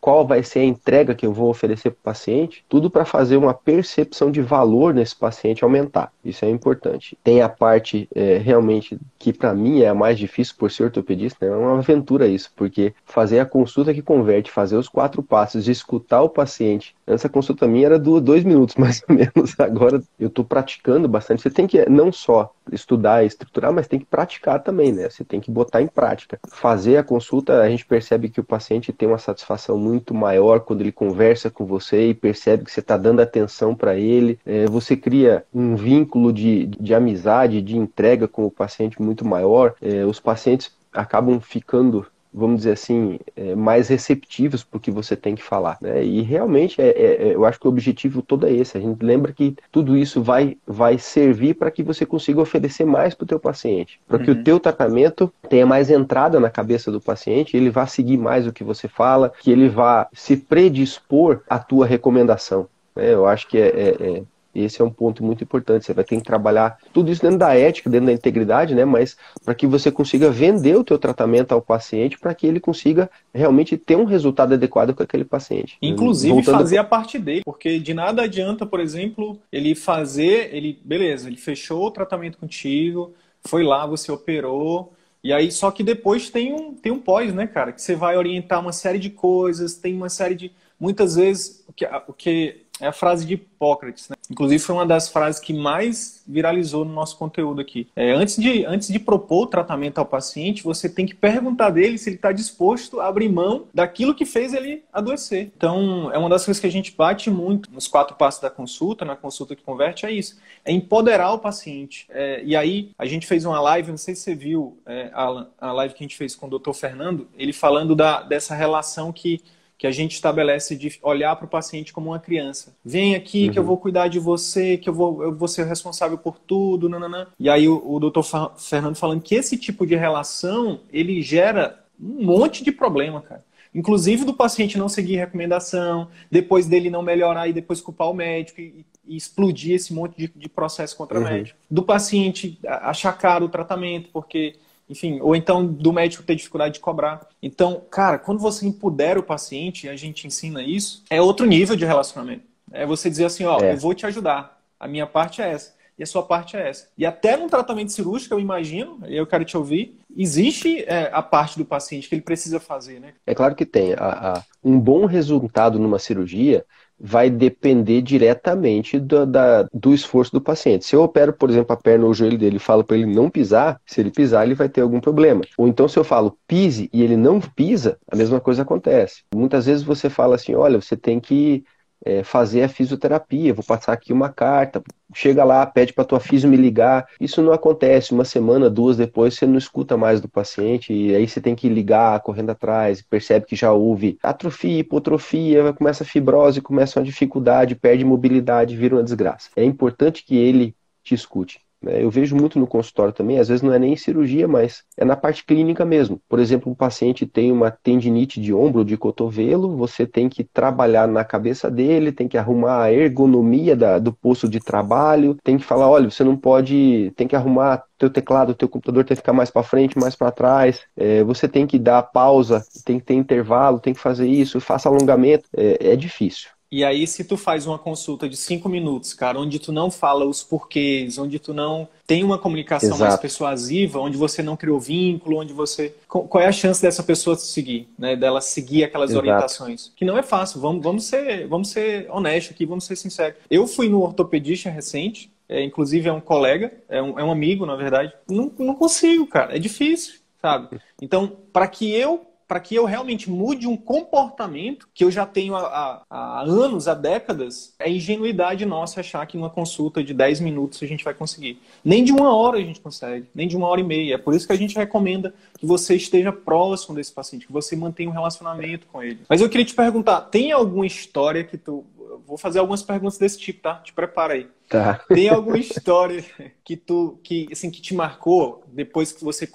[0.00, 3.36] qual vai ser a entrega que eu vou oferecer para o paciente, tudo para fazer
[3.36, 6.12] uma percepção de valor nesse paciente aumentar.
[6.24, 7.18] Isso é importante.
[7.22, 11.46] Tem a parte é, realmente que para mim é a mais difícil por ser ortopedista,
[11.46, 11.52] né?
[11.52, 16.22] é uma aventura isso, porque fazer a consulta que converte, fazer os quatro passos, escutar
[16.22, 16.94] o paciente.
[17.06, 19.58] Essa consulta minha era do dois minutos mais ou menos.
[19.58, 21.42] Agora eu estou praticando bastante.
[21.42, 25.08] Você tem que não só estudar e estruturar, mas tem que praticar também, né?
[25.08, 26.38] Você tem que botar em prática.
[26.48, 30.80] Fazer a consulta, a gente percebe que o paciente tem uma satisfação muito maior quando
[30.80, 34.38] ele conversa com você e percebe que você está dando atenção para ele.
[34.44, 39.74] É, você cria um vínculo de, de amizade, de entrega com o paciente muito maior.
[39.80, 42.06] É, os pacientes acabam ficando
[42.38, 45.76] vamos dizer assim, é, mais receptivos para o que você tem que falar.
[45.80, 46.04] Né?
[46.04, 48.78] E realmente, é, é, é, eu acho que o objetivo todo é esse.
[48.78, 53.14] A gente lembra que tudo isso vai, vai servir para que você consiga oferecer mais
[53.14, 54.40] para o teu paciente, para que uhum.
[54.40, 58.52] o teu tratamento tenha mais entrada na cabeça do paciente, ele vá seguir mais o
[58.52, 62.68] que você fala, que ele vá se predispor à tua recomendação.
[62.94, 63.12] Né?
[63.12, 64.22] Eu acho que é,
[64.60, 65.84] esse é um ponto muito importante.
[65.84, 68.84] Você vai ter que trabalhar tudo isso dentro da ética, dentro da integridade, né?
[68.84, 73.10] Mas para que você consiga vender o teu tratamento ao paciente, para que ele consiga
[73.32, 75.76] realmente ter um resultado adequado com aquele paciente.
[75.80, 76.58] Inclusive Voltando...
[76.58, 81.36] fazer a parte dele, porque de nada adianta, por exemplo, ele fazer, ele, beleza, ele
[81.36, 84.92] fechou o tratamento contigo, foi lá, você operou,
[85.22, 87.72] e aí, só que depois tem um, tem um pós, né, cara?
[87.72, 90.52] Que você vai orientar uma série de coisas, tem uma série de.
[90.78, 94.16] Muitas vezes, o que, o que é a frase de Hipócrates, né?
[94.30, 97.88] Inclusive foi uma das frases que mais viralizou no nosso conteúdo aqui.
[97.96, 101.96] É, antes, de, antes de propor o tratamento ao paciente, você tem que perguntar dele
[101.96, 105.50] se ele está disposto a abrir mão daquilo que fez ele adoecer.
[105.56, 109.04] Então, é uma das coisas que a gente bate muito nos quatro passos da consulta,
[109.04, 110.38] na consulta que converte, é isso.
[110.64, 112.06] É empoderar o paciente.
[112.10, 115.48] É, e aí, a gente fez uma live, não sei se você viu, é, Alan,
[115.58, 119.12] a live que a gente fez com o doutor Fernando, ele falando da, dessa relação
[119.12, 119.40] que
[119.78, 122.76] que a gente estabelece de olhar para o paciente como uma criança.
[122.84, 123.52] Vem aqui uhum.
[123.52, 123.68] que eu uhum.
[123.68, 127.28] vou cuidar de você, que eu vou, eu vou ser responsável por tudo, nananã.
[127.38, 128.24] E aí o, o doutor
[128.58, 133.44] Fernando falando que esse tipo de relação, ele gera um monte de problema, cara.
[133.72, 138.60] Inclusive do paciente não seguir recomendação, depois dele não melhorar e depois culpar o médico
[138.60, 141.28] e, e explodir esse monte de, de processo contra o uhum.
[141.28, 141.56] médico.
[141.70, 144.56] Do paciente achar caro o tratamento, porque
[144.88, 147.26] enfim, ou então do médico ter dificuldade de cobrar.
[147.42, 151.76] Então, cara, quando você empodera o paciente, e a gente ensina isso, é outro nível
[151.76, 152.44] de relacionamento.
[152.70, 153.72] É você dizer assim, ó, é.
[153.72, 154.60] eu vou te ajudar.
[154.78, 155.74] A minha parte é essa.
[155.98, 156.88] e a sua parte é essa.
[156.96, 161.58] E até num tratamento cirúrgico, eu imagino, eu quero te ouvir, existe é, a parte
[161.58, 163.14] do paciente que ele precisa fazer, né?
[163.26, 163.94] É claro que tem.
[163.94, 166.64] A, a, um bom resultado numa cirurgia
[167.00, 170.84] vai depender diretamente do, da, do esforço do paciente.
[170.84, 173.06] Se eu opero, por exemplo, a perna ou o joelho dele e falo para ele
[173.06, 175.42] não pisar, se ele pisar, ele vai ter algum problema.
[175.56, 179.22] Ou então, se eu falo pise e ele não pisa, a mesma coisa acontece.
[179.34, 181.64] Muitas vezes você fala assim: olha, você tem que
[182.04, 184.82] é, fazer a fisioterapia, vou passar aqui uma carta,
[185.14, 187.06] chega lá, pede para tua fisio me ligar.
[187.20, 191.26] Isso não acontece, uma semana, duas depois você não escuta mais do paciente e aí
[191.26, 196.60] você tem que ligar correndo atrás, percebe que já houve atrofia, hipotrofia, começa a fibrose,
[196.60, 199.50] começa uma dificuldade, perde mobilidade, vira uma desgraça.
[199.56, 201.60] É importante que ele te escute.
[201.82, 202.02] Né?
[202.02, 205.16] Eu vejo muito no consultório também, às vezes não é nem cirurgia, mas é na
[205.16, 206.20] parte clínica mesmo.
[206.28, 211.06] Por exemplo, um paciente tem uma tendinite de ombro, de cotovelo, você tem que trabalhar
[211.06, 215.64] na cabeça dele, tem que arrumar a ergonomia da, do posto de trabalho, tem que
[215.64, 219.32] falar, olha, você não pode, tem que arrumar teu teclado, teu computador tem que ficar
[219.32, 220.82] mais para frente, mais para trás.
[220.96, 224.88] É, você tem que dar pausa, tem que ter intervalo, tem que fazer isso, faça
[224.88, 225.48] alongamento.
[225.56, 226.48] É, é difícil.
[226.70, 230.26] E aí, se tu faz uma consulta de cinco minutos, cara, onde tu não fala
[230.26, 233.02] os porquês, onde tu não tem uma comunicação Exato.
[233.02, 235.94] mais persuasiva, onde você não criou vínculo, onde você.
[236.06, 238.14] Qual é a chance dessa pessoa seguir, né?
[238.16, 239.26] Dela seguir aquelas Exato.
[239.26, 239.92] orientações?
[239.96, 240.60] Que não é fácil.
[240.60, 243.38] Vamos, vamos, ser, vamos ser honestos aqui, vamos ser sinceros.
[243.50, 247.64] Eu fui no ortopedista recente, é, inclusive é um colega, é um, é um amigo,
[247.64, 248.12] na verdade.
[248.28, 249.56] Não, não consigo, cara.
[249.56, 250.78] É difícil, sabe?
[251.00, 255.54] Então, para que eu para que eu realmente mude um comportamento que eu já tenho
[255.54, 260.82] há, há, anos, há décadas, é ingenuidade nossa achar que uma consulta de 10 minutos
[260.82, 261.60] a gente vai conseguir.
[261.84, 264.14] Nem de uma hora a gente consegue, nem de uma hora e meia.
[264.14, 267.76] É por isso que a gente recomenda que você esteja próximo desse paciente, que você
[267.76, 269.20] mantenha um relacionamento com ele.
[269.28, 271.84] Mas eu queria te perguntar, tem alguma história que tu...
[272.26, 273.74] vou fazer algumas perguntas desse tipo, tá?
[273.74, 274.48] Te prepara aí.
[274.70, 275.00] Tá.
[275.08, 276.22] Tem alguma história
[276.62, 279.48] que tu que assim que te marcou depois que você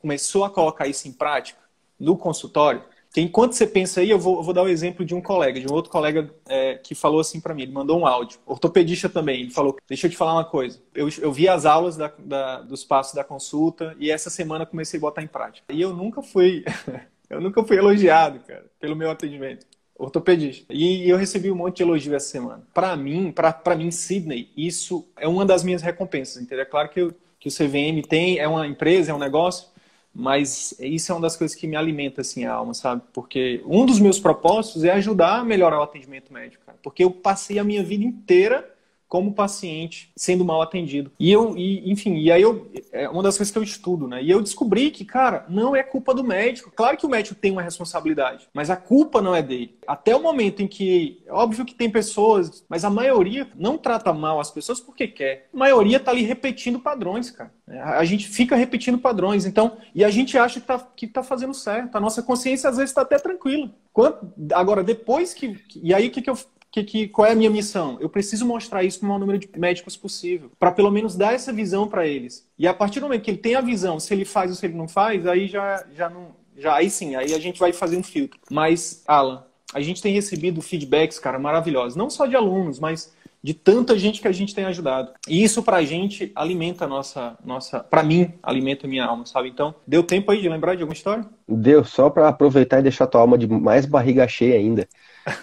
[0.00, 1.59] começou a colocar isso em prática?
[2.00, 2.82] No consultório,
[3.12, 5.20] que enquanto você pensa aí, eu vou, eu vou dar o um exemplo de um
[5.20, 8.38] colega, de um outro colega é, que falou assim para mim, ele mandou um áudio,
[8.46, 11.96] ortopedista também, ele falou, deixa eu te falar uma coisa, eu, eu vi as aulas
[11.96, 15.72] da, da, dos passos da consulta e essa semana comecei a botar em prática.
[15.72, 16.64] E eu nunca fui,
[17.28, 19.66] eu nunca fui elogiado, cara, pelo meu atendimento
[20.00, 20.72] ortopedista.
[20.72, 22.62] E eu recebi um monte de elogio essa semana.
[22.72, 26.62] Para mim, para mim, Sidney, isso é uma das minhas recompensas, entendeu?
[26.62, 29.68] É claro que, eu, que o CVM tem, é uma empresa, é um negócio,
[30.14, 33.02] mas isso é uma das coisas que me alimenta assim a alma, sabe?
[33.12, 36.78] Porque um dos meus propósitos é ajudar a melhorar o atendimento médico, cara.
[36.82, 38.68] Porque eu passei a minha vida inteira
[39.10, 41.10] como paciente sendo mal atendido.
[41.18, 44.22] E eu, e, enfim, e aí eu, é uma das coisas que eu estudo, né?
[44.22, 46.70] E eu descobri que, cara, não é culpa do médico.
[46.70, 49.76] Claro que o médico tem uma responsabilidade, mas a culpa não é dele.
[49.84, 54.38] Até o momento em que, óbvio que tem pessoas, mas a maioria não trata mal
[54.38, 55.48] as pessoas porque quer.
[55.52, 57.52] A maioria tá ali repetindo padrões, cara.
[57.66, 61.52] A gente fica repetindo padrões, então, e a gente acha que tá, que tá fazendo
[61.52, 61.96] certo.
[61.96, 63.74] A nossa consciência às vezes está até tranquila.
[63.92, 65.58] Quanto, agora, depois que.
[65.82, 66.38] E aí, o que, que eu
[66.70, 67.98] que, que, qual é a minha missão?
[68.00, 71.34] Eu preciso mostrar isso para o maior número de médicos possível, para pelo menos dar
[71.34, 72.48] essa visão para eles.
[72.58, 74.66] E a partir do momento que ele tem a visão, se ele faz ou se
[74.66, 76.38] ele não faz, aí já, já não.
[76.56, 78.38] Já, aí sim, aí a gente vai fazer um filtro.
[78.50, 81.96] Mas, Alan, a gente tem recebido feedbacks, cara, maravilhosos.
[81.96, 85.12] Não só de alunos, mas de tanta gente que a gente tem ajudado.
[85.26, 89.48] E isso pra gente alimenta a nossa, nossa para mim, alimenta a minha alma, sabe?
[89.48, 91.24] Então, deu tempo aí de lembrar de alguma história?
[91.48, 94.86] Deu, só para aproveitar e deixar tua alma de mais barriga cheia ainda.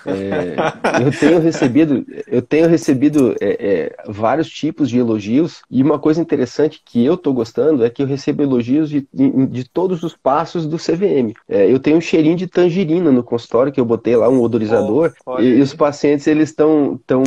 [0.06, 0.56] É,
[1.04, 6.22] eu tenho recebido, eu tenho recebido é, é, vários tipos de elogios e uma coisa
[6.22, 10.66] interessante que eu estou gostando é que eu recebo elogios de, de todos os passos
[10.66, 11.34] do CVM.
[11.48, 15.13] É, eu tenho um cheirinho de tangerina no consultório que eu botei lá um odorizador
[15.26, 17.24] oh, e, e, os pacientes eles estão tão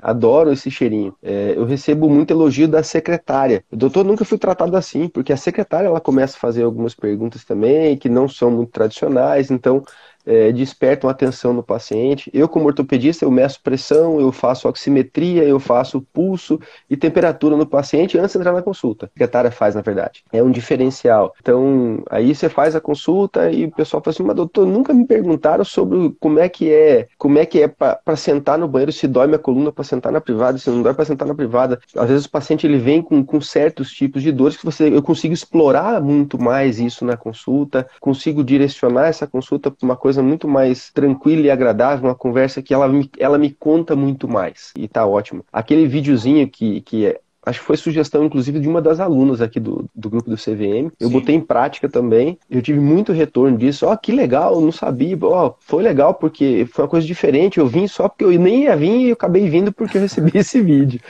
[0.00, 1.14] adoram esse cheirinho.
[1.22, 3.64] É, eu recebo muito elogio da secretária.
[3.70, 7.44] O doutor nunca fui tratado assim porque a secretária ela começa a fazer algumas perguntas
[7.44, 9.82] também que não são muito tradicionais, então
[10.26, 12.30] é, despertam atenção no paciente.
[12.32, 17.66] Eu, como ortopedista, eu meço pressão, eu faço oximetria, eu faço pulso e temperatura no
[17.66, 19.06] paciente antes de entrar na consulta.
[19.06, 20.24] A secretária faz, na verdade.
[20.32, 21.34] É um diferencial.
[21.40, 25.06] Então, aí você faz a consulta e o pessoal fala assim, mas doutor, nunca me
[25.06, 29.06] perguntaram sobre como é que é, como é que é para sentar no banheiro, se
[29.06, 31.80] dói minha coluna para sentar na privada, se não dói para sentar na privada.
[31.96, 35.02] Às vezes o paciente ele vem com, com certos tipos de dores que você, eu
[35.02, 40.22] consigo explorar muito mais isso na consulta, consigo direcionar essa consulta para uma coisa coisa
[40.22, 44.70] muito mais tranquila e agradável, uma conversa que ela me, ela me conta muito mais.
[44.76, 45.44] E tá ótimo.
[45.50, 49.58] Aquele videozinho que, que é, acho que foi sugestão, inclusive, de uma das alunas aqui
[49.58, 50.92] do, do grupo do CVM.
[51.00, 51.12] Eu Sim.
[51.12, 52.38] botei em prática também.
[52.50, 53.86] Eu tive muito retorno disso.
[53.86, 55.16] Ó, oh, que legal, não sabia.
[55.22, 57.58] Ó, oh, foi legal porque foi uma coisa diferente.
[57.58, 60.32] Eu vim só porque eu nem ia vir e eu acabei vindo porque eu recebi
[60.38, 61.00] esse vídeo.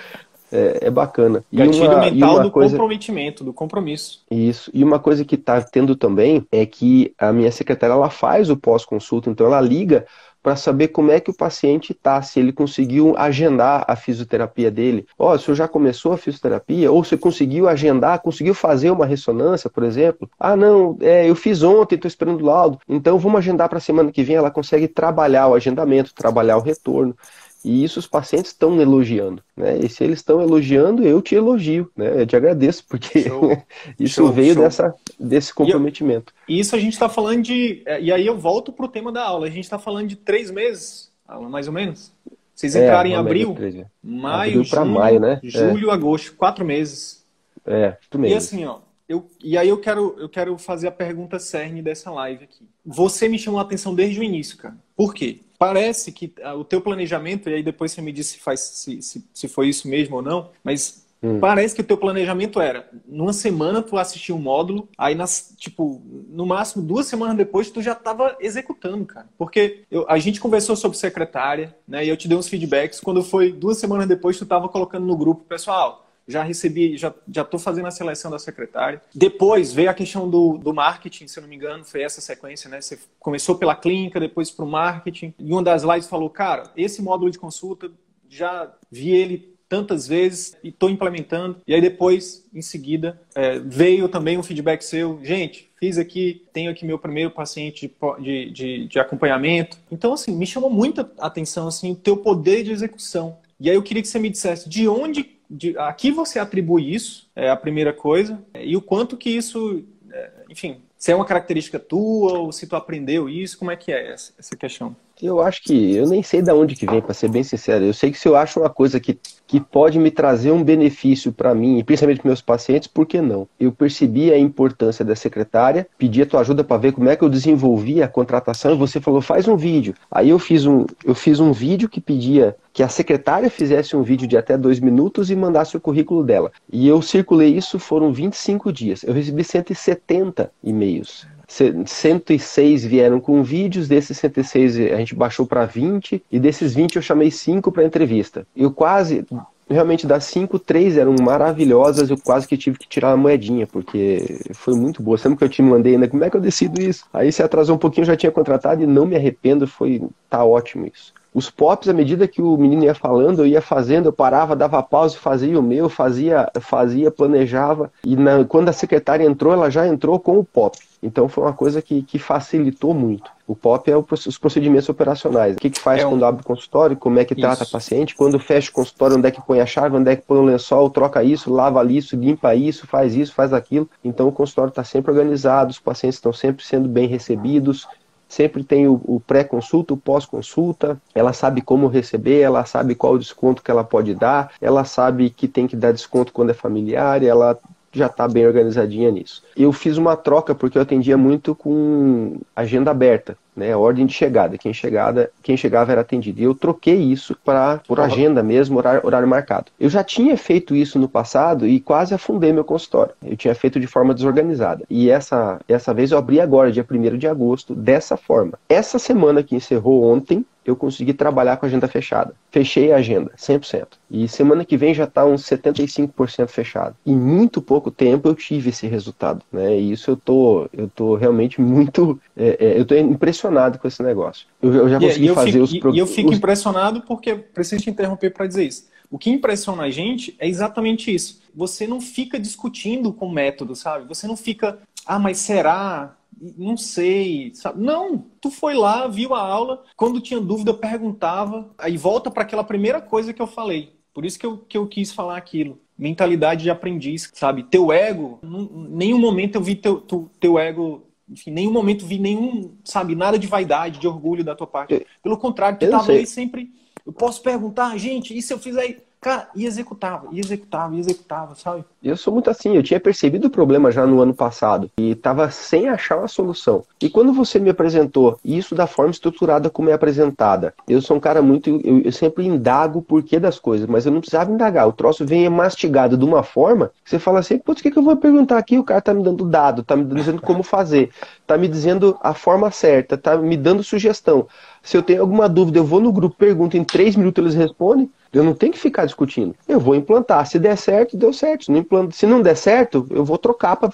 [0.52, 1.42] É, é bacana.
[1.50, 2.70] E Gatilho uma, mental uma do coisa...
[2.70, 4.22] comprometimento, do compromisso.
[4.30, 4.70] Isso.
[4.74, 8.56] E uma coisa que está tendo também é que a minha secretária ela faz o
[8.56, 10.06] pós-consulta, então ela liga
[10.42, 15.06] para saber como é que o paciente está, se ele conseguiu agendar a fisioterapia dele.
[15.16, 16.90] Ó, oh, o senhor já começou a fisioterapia?
[16.90, 20.28] Ou você conseguiu agendar, conseguiu fazer uma ressonância, por exemplo?
[20.38, 22.80] Ah, não, é, eu fiz ontem, estou esperando o laudo.
[22.88, 24.34] Então vamos agendar para a semana que vem.
[24.34, 27.16] Ela consegue trabalhar o agendamento, trabalhar o retorno.
[27.64, 29.42] E isso os pacientes estão elogiando.
[29.56, 29.78] Né?
[29.78, 31.90] E se eles estão elogiando, eu te elogio.
[31.96, 32.22] Né?
[32.22, 33.24] Eu te agradeço, porque
[33.98, 34.62] isso show, veio show.
[34.62, 36.32] Dessa, desse comprometimento.
[36.48, 37.82] E isso a gente está falando de.
[37.86, 39.46] É, e aí eu volto para o tema da aula.
[39.46, 41.10] A gente está falando de três meses,
[41.48, 42.12] mais ou menos.
[42.54, 43.56] Vocês entraram é, em abril,
[44.02, 45.40] maio, abril junho, maio, né?
[45.42, 45.92] julho, é.
[45.92, 47.24] agosto, quatro meses.
[47.66, 48.34] É, quatro meses.
[48.34, 52.10] E assim, ó, eu, e aí eu quero, eu quero fazer a pergunta cerne dessa
[52.10, 52.64] live aqui.
[52.84, 54.76] Você me chamou a atenção desde o início, cara.
[54.94, 55.40] Por quê?
[55.62, 59.00] Parece que ah, o teu planejamento, e aí depois você me diz se, faz, se,
[59.00, 61.38] se, se foi isso mesmo ou não, mas hum.
[61.38, 66.02] parece que o teu planejamento era, numa semana tu assistia um módulo, aí nas, tipo,
[66.28, 69.28] no máximo duas semanas depois tu já estava executando, cara.
[69.38, 73.22] Porque eu, a gente conversou sobre secretária, né, e eu te dei uns feedbacks, quando
[73.22, 77.86] foi duas semanas depois tu estava colocando no grupo, pessoal, já recebi, já estou fazendo
[77.86, 79.02] a seleção da secretária.
[79.14, 82.70] Depois veio a questão do, do marketing, se eu não me engano, foi essa sequência,
[82.70, 82.80] né?
[82.80, 85.34] Você começou pela clínica, depois para o marketing.
[85.38, 87.90] E uma das lives falou, cara, esse módulo de consulta
[88.28, 91.56] já vi ele tantas vezes e estou implementando.
[91.66, 96.70] E aí depois, em seguida, é, veio também um feedback seu, gente, fiz aqui, tenho
[96.70, 99.78] aqui meu primeiro paciente de, de, de acompanhamento.
[99.90, 103.38] Então, assim, me chamou muita atenção assim, o teu poder de execução.
[103.58, 106.94] E aí eu queria que você me dissesse de onde de, a que você atribui
[106.94, 111.26] isso, é a primeira coisa, e o quanto que isso, é, enfim, se é uma
[111.26, 114.96] característica tua ou se tu aprendeu isso, como é que é essa, essa questão?
[115.22, 117.84] Eu acho que eu nem sei de onde que vem, para ser bem sincero.
[117.84, 121.32] Eu sei que se eu acho uma coisa que, que pode me trazer um benefício
[121.32, 123.46] para mim, e principalmente para meus pacientes, por que não?
[123.60, 127.22] Eu percebi a importância da secretária, pedi a tua ajuda para ver como é que
[127.22, 129.94] eu desenvolvi a contratação e você falou, faz um vídeo.
[130.10, 134.02] Aí eu fiz um, eu fiz um vídeo que pedia que a secretária fizesse um
[134.02, 136.50] vídeo de até dois minutos e mandasse o currículo dela.
[136.72, 139.04] E eu circulei isso, foram 25 dias.
[139.04, 141.28] Eu recebi 170 e-mails.
[141.52, 147.02] 106 vieram com vídeos, desses 106 a gente baixou para 20, e desses 20 eu
[147.02, 148.46] chamei 5 para entrevista.
[148.56, 149.24] Eu quase,
[149.68, 154.40] realmente das 5, 3 eram maravilhosas, eu quase que tive que tirar a moedinha, porque
[154.54, 155.18] foi muito boa.
[155.18, 157.04] Sempre que eu te mandei ainda, como é que eu decido isso?
[157.12, 160.44] Aí se atrasou um pouquinho, eu já tinha contratado e não me arrependo, foi, tá
[160.44, 161.12] ótimo isso.
[161.34, 164.82] Os pops, à medida que o menino ia falando, eu ia fazendo, eu parava, dava
[164.82, 167.90] pausa, fazia o meu, fazia, fazia, planejava.
[168.04, 170.76] E na, quando a secretária entrou, ela já entrou com o pop.
[171.02, 173.28] Então foi uma coisa que, que facilitou muito.
[173.46, 175.56] O POP é o, os procedimentos operacionais.
[175.56, 176.10] O que, que faz é um...
[176.10, 179.26] quando abre o consultório, como é que trata o paciente, quando fecha o consultório, onde
[179.26, 182.14] é que põe a chave, onde é que põe o lençol, troca isso, lava isso,
[182.14, 183.90] limpa isso, faz isso, faz aquilo.
[184.04, 187.88] Então o consultório está sempre organizado, os pacientes estão sempre sendo bem recebidos,
[188.32, 193.62] sempre tem o, o pré-consulta, o pós-consulta, ela sabe como receber, ela sabe qual desconto
[193.62, 197.58] que ela pode dar, ela sabe que tem que dar desconto quando é familiar, ela
[197.92, 199.42] já está bem organizadinha nisso.
[199.56, 204.56] Eu fiz uma troca porque eu atendia muito com agenda aberta né, ordem de chegada,
[204.56, 206.40] quem chegada, quem chegava era atendido.
[206.40, 209.66] E eu troquei isso para por agenda mesmo, horário, horário, marcado.
[209.78, 213.14] Eu já tinha feito isso no passado e quase afundei meu consultório.
[213.22, 214.84] Eu tinha feito de forma desorganizada.
[214.88, 218.58] E essa essa vez eu abri agora, dia 1 de agosto, dessa forma.
[218.68, 222.34] Essa semana que encerrou ontem, eu consegui trabalhar com a agenda fechada.
[222.50, 223.86] Fechei a agenda, 100%.
[224.10, 226.96] E semana que vem já está uns 75% fechado.
[227.04, 229.78] Em muito pouco tempo eu tive esse resultado, né?
[229.78, 234.02] E isso eu tô, eu tô realmente muito, é, é, eu tô impressionado com esse
[234.02, 234.46] negócio.
[234.60, 235.94] Eu, eu já consegui eu fazer fico, os...
[235.94, 236.36] E eu fico os...
[236.36, 238.92] impressionado porque, preciso te interromper para dizer isso.
[239.10, 241.42] O que impressiona a gente é exatamente isso.
[241.54, 244.08] Você não fica discutindo com o método, sabe?
[244.08, 246.16] Você não fica, ah, mas será?
[246.56, 247.82] Não sei, sabe?
[247.82, 252.64] Não, tu foi lá, viu a aula, quando tinha dúvida perguntava, aí volta para aquela
[252.64, 253.96] primeira coisa que eu falei.
[254.12, 255.80] Por isso que eu, que eu quis falar aquilo.
[255.96, 257.62] Mentalidade de aprendiz, sabe?
[257.62, 262.18] Teu ego, em nenhum momento eu vi teu, tu, teu ego enfim, nenhum momento vi
[262.18, 265.06] nenhum, sabe, nada de vaidade, de orgulho da tua parte.
[265.22, 266.70] Pelo contrário, tu estava aí sempre.
[267.06, 271.54] Eu posso perguntar, gente, e se eu fizer Cara, e executava, e executava, e executava,
[271.54, 271.84] sabe?
[272.02, 275.48] Eu sou muito assim, eu tinha percebido o problema já no ano passado e estava
[275.48, 276.82] sem achar uma solução.
[277.00, 281.20] E quando você me apresentou isso da forma estruturada como é apresentada, eu sou um
[281.20, 281.80] cara muito.
[281.84, 284.88] Eu, eu sempre indago o porquê das coisas, mas eu não precisava indagar.
[284.88, 287.98] O troço vem mastigado de uma forma que você fala assim: putz, o que, que
[288.00, 288.76] eu vou perguntar aqui?
[288.76, 291.10] O cara tá me dando dado, tá me dizendo como fazer,
[291.46, 294.48] tá me dizendo a forma certa, tá me dando sugestão.
[294.82, 298.10] Se eu tenho alguma dúvida, eu vou no grupo, pergunto, em três minutos eles respondem.
[298.32, 299.54] Eu não tenho que ficar discutindo.
[299.68, 300.46] Eu vou implantar.
[300.46, 301.66] Se der certo, deu certo.
[301.66, 303.90] Se não, implanto, se não der certo, eu vou trocar para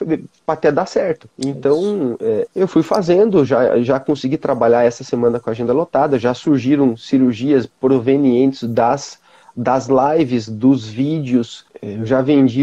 [0.46, 1.28] até dar certo.
[1.38, 6.18] Então, é, eu fui fazendo, já, já consegui trabalhar essa semana com a agenda lotada,
[6.18, 9.18] já surgiram cirurgias provenientes das
[9.58, 11.66] das lives, dos vídeos.
[11.82, 12.62] Eu já vendi,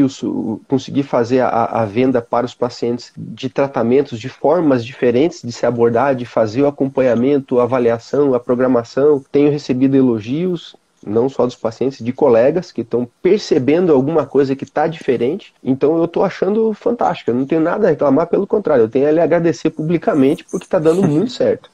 [0.65, 5.65] consegui fazer a, a, venda para os pacientes de tratamentos de formas diferentes de se
[5.65, 9.21] abordar, de fazer o acompanhamento, a avaliação, a programação.
[9.29, 10.73] Tenho recebido elogios,
[11.05, 15.53] não só dos pacientes, de colegas que estão percebendo alguma coisa que está diferente.
[15.63, 17.31] Então eu estou achando fantástico.
[17.31, 20.65] Eu não tenho nada a reclamar, pelo contrário, eu tenho a lhe agradecer publicamente porque
[20.65, 21.69] está dando muito certo.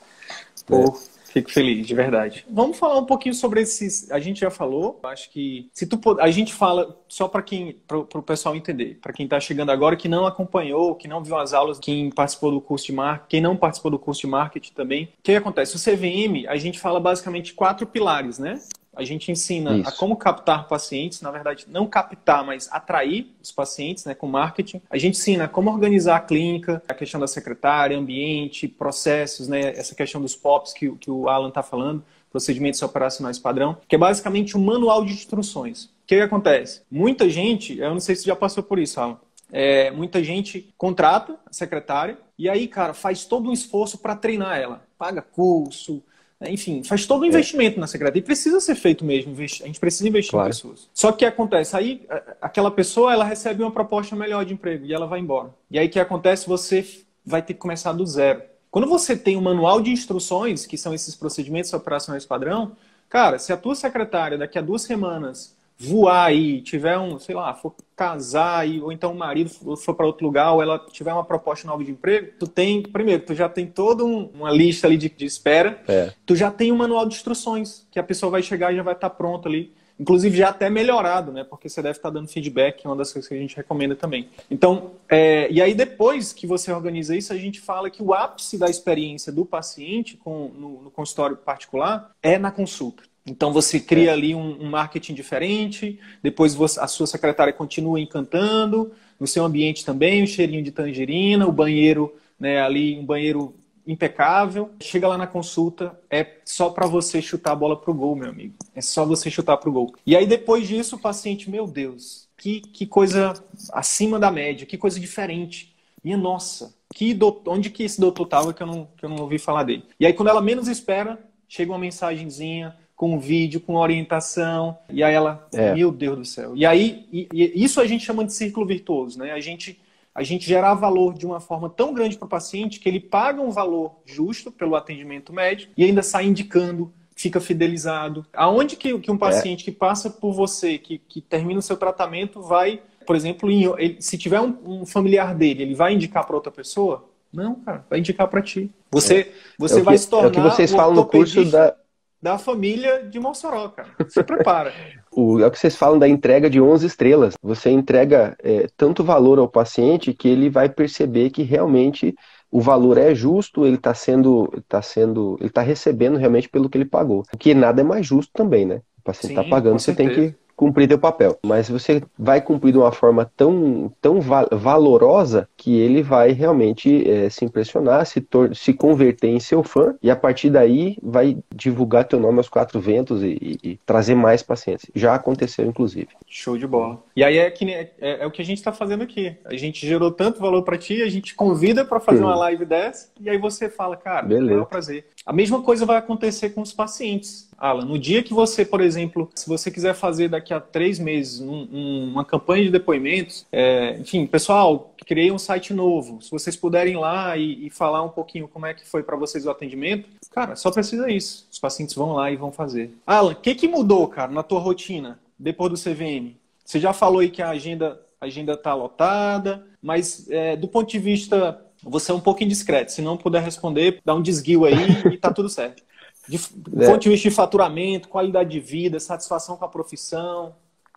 [0.65, 0.95] Pô,
[1.31, 2.45] Fico feliz, de verdade.
[2.49, 4.11] Vamos falar um pouquinho sobre esses.
[4.11, 4.99] A gente já falou.
[5.03, 9.13] Acho que se tu a gente fala só para quem, para o pessoal entender, para
[9.13, 12.59] quem está chegando agora que não acompanhou, que não viu as aulas, quem participou do
[12.59, 15.05] curso de marketing, quem não participou do curso de marketing também.
[15.05, 15.77] O que acontece?
[15.77, 18.59] O CVM a gente fala basicamente quatro pilares, né?
[18.95, 19.89] A gente ensina Isso.
[19.89, 24.81] a como captar pacientes, na verdade, não captar, mas atrair os pacientes né, com marketing.
[24.89, 29.95] A gente ensina como organizar a clínica, a questão da secretária, ambiente, processos, né, essa
[29.95, 34.57] questão dos POPs que, que o Alan está falando, procedimentos operacionais padrão, que é basicamente
[34.57, 35.85] um manual de instruções.
[35.85, 36.81] O que, que acontece?
[36.91, 39.17] Muita gente, eu não sei se já passou por isso, Alan,
[39.51, 44.57] é, muita gente contrata a secretária e aí, cara, faz todo um esforço para treinar
[44.57, 44.81] ela.
[44.97, 46.01] Paga curso,
[46.49, 47.27] enfim, faz todo o é.
[47.27, 47.79] investimento é.
[47.79, 48.19] na secretaria.
[48.19, 49.33] E precisa ser feito mesmo.
[49.33, 50.47] A gente precisa investir claro.
[50.47, 50.89] em pessoas.
[50.93, 51.75] Só que o que acontece?
[51.75, 52.05] Aí,
[52.41, 55.49] aquela pessoa, ela recebe uma proposta melhor de emprego e ela vai embora.
[55.69, 56.47] E aí, o que acontece?
[56.47, 58.41] Você vai ter que começar do zero.
[58.71, 62.71] Quando você tem um manual de instruções, que são esses procedimentos operacionais padrão,
[63.09, 67.53] cara, se a tua secretária daqui a duas semanas voar aí, tiver um, sei lá,
[67.55, 71.23] for casar aí, ou então o marido for para outro lugar, ou ela tiver uma
[71.23, 74.95] proposta nova de emprego, tu tem, primeiro, tu já tem toda um, uma lista ali
[74.95, 76.13] de, de espera, é.
[76.25, 78.93] tu já tem um manual de instruções, que a pessoa vai chegar e já vai
[78.93, 79.73] estar tá pronto ali.
[79.99, 81.43] Inclusive já até melhorado, né?
[81.43, 83.95] Porque você deve estar tá dando feedback, é uma das coisas que a gente recomenda
[83.95, 84.29] também.
[84.49, 88.57] Então, é, e aí depois que você organiza isso, a gente fala que o ápice
[88.57, 93.03] da experiência do paciente com, no, no consultório particular é na consulta.
[93.25, 94.13] Então você cria é.
[94.13, 99.85] ali um, um, marketing diferente, depois você, a sua secretária continua encantando, no seu ambiente
[99.85, 103.53] também, o cheirinho de tangerina, o banheiro, né, ali um banheiro
[103.85, 104.71] impecável.
[104.81, 108.55] Chega lá na consulta, é só para você chutar a bola pro gol, meu amigo.
[108.75, 109.93] É só você chutar pro gol.
[110.05, 113.33] E aí depois disso o paciente, meu Deus, que, que coisa
[113.71, 115.75] acima da média, que coisa diferente.
[116.03, 119.17] Minha nossa, que doutor, onde que esse doutor tava que eu não, que eu não
[119.17, 119.83] ouvi falar dele?
[119.99, 124.77] E aí quando ela menos espera, chega uma mensagenzinha, com vídeo, com orientação.
[124.87, 125.73] E aí ela, é.
[125.73, 126.51] meu Deus do céu.
[126.55, 129.31] E aí, e, e isso a gente chama de círculo virtuoso, né?
[129.31, 129.81] A gente,
[130.13, 133.41] a gente gerar valor de uma forma tão grande para o paciente que ele paga
[133.41, 138.23] um valor justo pelo atendimento médico e ainda sai indicando fica fidelizado.
[138.33, 139.17] Aonde que, que um é.
[139.17, 139.65] paciente é.
[139.65, 143.97] que passa por você, que, que termina o seu tratamento, vai, por exemplo, em, ele,
[143.99, 147.09] se tiver um, um, familiar dele, ele vai indicar para outra pessoa?
[147.33, 148.69] Não, cara, vai indicar para ti.
[148.91, 149.31] Você, é.
[149.57, 150.27] você é vai se tornar.
[150.27, 151.75] É o que vocês falam no curso da
[152.21, 153.89] da família de Mossoró, cara.
[154.07, 154.71] Se prepara.
[155.11, 157.33] o, é o que vocês falam da entrega de 11 estrelas.
[157.41, 162.13] Você entrega é, tanto valor ao paciente que ele vai perceber que realmente
[162.51, 166.77] o valor é justo, ele está sendo, tá sendo, ele está recebendo realmente pelo que
[166.77, 167.23] ele pagou.
[167.33, 168.81] O que nada é mais justo também, né?
[168.99, 171.39] O paciente está pagando, você tem que cumprir teu papel.
[171.43, 177.31] Mas você vai cumprir de uma forma tão, tão valorosa que ele vai realmente é,
[177.31, 182.19] se impressionar, se, se converter em seu fã e a partir daí vai divulgar teu
[182.19, 184.85] nome aos quatro ventos e, e, e trazer mais pacientes.
[184.93, 186.09] Já aconteceu, inclusive.
[186.27, 187.01] Show de bola.
[187.15, 189.35] E aí é, que, é, é, é o que a gente está fazendo aqui.
[189.45, 193.09] A gente gerou tanto valor para ti, a gente convida para fazer uma live dessa
[193.19, 194.59] e aí você fala, cara, Beleza.
[194.59, 195.05] é um prazer.
[195.25, 197.49] A mesma coisa vai acontecer com os pacientes.
[197.57, 201.39] Alan, no dia que você, por exemplo, se você quiser fazer daqui a três meses
[201.39, 206.21] um, um, uma campanha de depoimentos, é, enfim, pessoal, criei um site novo.
[206.21, 209.15] Se vocês puderem ir lá e, e falar um pouquinho como é que foi para
[209.15, 211.47] vocês o atendimento, cara, só precisa isso.
[211.51, 212.91] Os pacientes vão lá e vão fazer.
[213.05, 216.35] Alan, o que, que mudou, cara, na tua rotina depois do CVM?
[216.65, 220.87] Você já falou aí que a agenda a agenda está lotada, mas é, do ponto
[220.87, 222.91] de vista você é um pouco indiscreto.
[222.91, 224.75] Se não puder responder, dá um desguio aí
[225.11, 225.83] e tá tudo certo.
[226.27, 226.87] De, é.
[226.87, 230.53] ponto de vista de faturamento, qualidade de vida, satisfação com a profissão.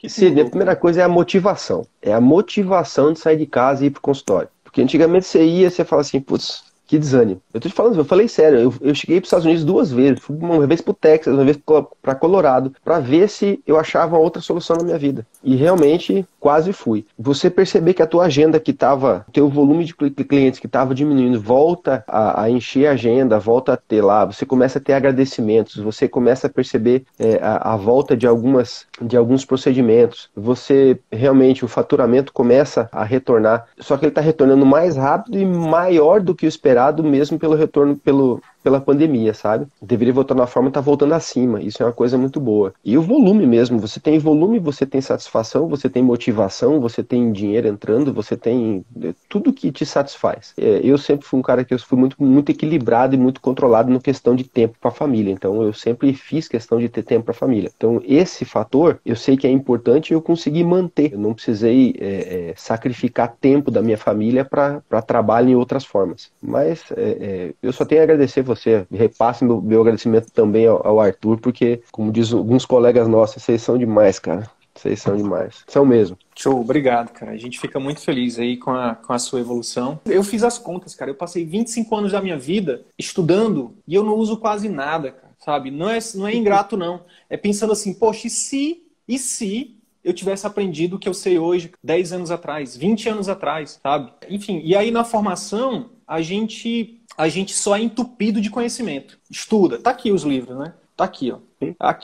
[0.06, 1.86] Sim, a primeira coisa é a motivação.
[2.02, 4.48] É a motivação de sair de casa e ir pro consultório.
[4.62, 7.40] Porque antigamente você ia, você fala assim, putz, que desânimo.
[7.52, 9.90] Eu tô te falando, eu falei sério, eu, eu cheguei para os Estados Unidos duas
[9.90, 11.58] vezes, fui uma vez para o Texas, uma vez
[12.02, 15.26] para Colorado, para ver se eu achava outra solução na minha vida.
[15.42, 17.06] E realmente, quase fui.
[17.18, 21.40] Você perceber que a tua agenda que estava, teu volume de clientes que estava diminuindo,
[21.40, 25.76] volta a, a, encher a agenda, volta a ter lá, você começa a ter agradecimentos,
[25.76, 31.64] você começa a perceber é, a, a, volta de algumas de alguns procedimentos, você realmente
[31.64, 36.34] o faturamento começa a retornar, só que ele está retornando mais rápido e maior do
[36.34, 39.66] que o esperado, mesmo pelo retorno pelo pela pandemia, sabe?
[39.80, 41.60] Deveria voltar na forma, tá voltando acima.
[41.60, 42.72] Isso é uma coisa muito boa.
[42.82, 47.30] E o volume mesmo, você tem volume, você tem satisfação, você tem motivação, você tem
[47.30, 50.54] dinheiro entrando, você tem é, tudo que te satisfaz.
[50.56, 53.92] É, eu sempre fui um cara que eu fui muito, muito equilibrado e muito controlado
[53.92, 55.30] no questão de tempo para a família.
[55.30, 57.70] Então eu sempre fiz questão de ter tempo para a família.
[57.76, 61.12] Então esse fator eu sei que é importante e eu consegui manter.
[61.12, 66.30] Eu não precisei é, é, sacrificar tempo da minha família para trabalho em outras formas.
[66.42, 68.86] Mas é, é, eu só tenho a agradecer você você.
[68.90, 73.62] Repasse meu, meu agradecimento também ao, ao, Arthur, porque, como diz alguns colegas nossos, vocês
[73.62, 74.50] são demais, cara.
[74.74, 75.62] Vocês são demais.
[75.68, 76.18] São mesmo.
[76.34, 77.32] Show, obrigado, cara.
[77.32, 80.00] A gente fica muito feliz aí com a, com a sua evolução.
[80.04, 81.10] Eu fiz as contas, cara.
[81.10, 85.32] Eu passei 25 anos da minha vida estudando e eu não uso quase nada, cara.
[85.38, 85.70] Sabe?
[85.70, 87.02] Não é, não é ingrato, não.
[87.30, 91.38] É pensando assim, poxa, e se, e se eu tivesse aprendido o que eu sei
[91.38, 94.12] hoje, 10 anos atrás, 20 anos atrás, sabe?
[94.28, 99.18] Enfim, e aí na formação, a gente a gente só é entupido de conhecimento.
[99.30, 100.74] Estuda, tá aqui os livros, né?
[100.96, 101.38] Tá aqui, ó.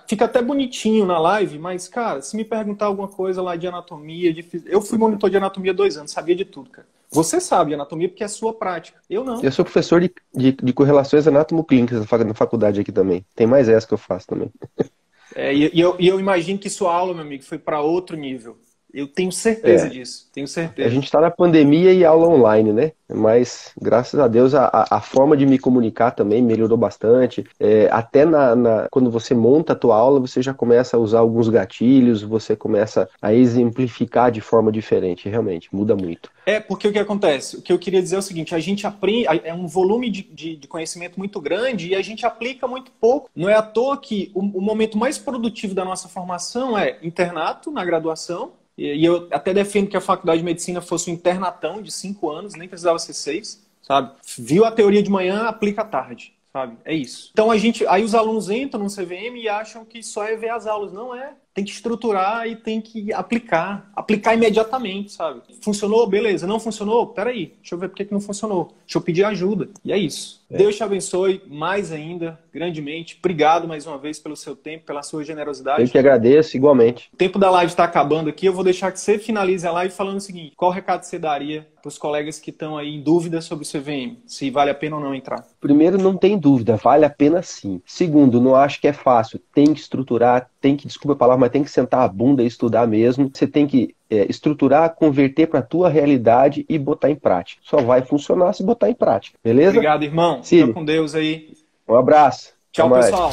[0.08, 4.32] Fica até bonitinho na live, mas, cara, se me perguntar alguma coisa lá de anatomia,
[4.32, 6.86] de eu fui monitor de anatomia dois anos, sabia de tudo, cara.
[7.12, 9.00] Você sabe anatomia porque é a sua prática.
[9.10, 9.42] Eu não.
[9.42, 13.24] Eu sou professor de, de, de correlações anatomo-clínicas na faculdade aqui também.
[13.34, 14.50] Tem mais essa que eu faço também.
[15.32, 18.16] É, e, e, eu, e eu imagino que sua aula, meu amigo, foi para outro
[18.16, 18.58] nível.
[18.92, 19.88] Eu tenho certeza é.
[19.88, 20.88] disso, tenho certeza.
[20.88, 22.92] A gente está na pandemia e aula online, né?
[23.12, 27.44] Mas, graças a Deus, a, a forma de me comunicar também melhorou bastante.
[27.58, 31.20] É, até na, na, quando você monta a tua aula, você já começa a usar
[31.20, 36.30] alguns gatilhos, você começa a exemplificar de forma diferente, realmente, muda muito.
[36.46, 37.56] É, porque o que acontece?
[37.56, 40.22] O que eu queria dizer é o seguinte, a gente aprende, é um volume de,
[40.22, 43.28] de, de conhecimento muito grande e a gente aplica muito pouco.
[43.34, 47.70] Não é à toa que o, o momento mais produtivo da nossa formação é internato,
[47.70, 51.90] na graduação, e eu até defendo que a faculdade de medicina fosse um internatão de
[51.90, 54.12] cinco anos, nem precisava ser seis, sabe?
[54.38, 56.76] Viu a teoria de manhã, aplica à tarde, sabe?
[56.84, 57.30] É isso.
[57.32, 60.50] Então a gente, aí os alunos entram no CVM e acham que só é ver
[60.50, 60.92] as aulas.
[60.92, 63.90] Não é tem que estruturar e tem que aplicar.
[63.94, 65.42] Aplicar imediatamente, sabe?
[65.60, 66.06] Funcionou?
[66.06, 66.46] Beleza.
[66.46, 67.08] Não funcionou?
[67.08, 68.74] Peraí, deixa eu ver por que não funcionou.
[68.86, 69.68] Deixa eu pedir ajuda.
[69.84, 70.39] E é isso.
[70.50, 70.58] É.
[70.58, 73.16] Deus te abençoe mais ainda, grandemente.
[73.18, 75.82] Obrigado mais uma vez pelo seu tempo, pela sua generosidade.
[75.82, 77.08] Eu que agradeço, igualmente.
[77.14, 78.46] O tempo da live está acabando aqui.
[78.46, 81.68] Eu vou deixar que você finalize a live falando o seguinte: qual recado você daria
[81.80, 84.16] para os colegas que estão aí em dúvida sobre o CVM?
[84.26, 85.46] Se vale a pena ou não entrar?
[85.60, 87.80] Primeiro, não tem dúvida, vale a pena sim.
[87.86, 89.40] Segundo, não acho que é fácil.
[89.54, 92.46] Tem que estruturar, tem que, desculpa a palavra, mas tem que sentar a bunda e
[92.46, 93.30] estudar mesmo.
[93.32, 97.62] Você tem que é, estruturar, converter para a tua realidade e botar em prática.
[97.64, 99.70] Só vai funcionar se botar em prática, beleza?
[99.70, 100.42] Obrigado, irmão.
[100.42, 101.52] Fica com Deus aí.
[101.88, 102.52] Um abraço.
[102.72, 103.32] Tchau, pessoal.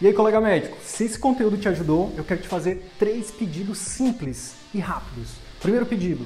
[0.00, 3.78] E aí, colega médico, se esse conteúdo te ajudou, eu quero te fazer três pedidos
[3.78, 5.32] simples e rápidos.
[5.60, 6.24] Primeiro pedido,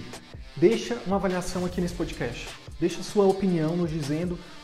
[0.55, 2.49] deixa uma avaliação aqui nesse podcast.
[2.79, 4.39] Deixa sua opinião nos dizendo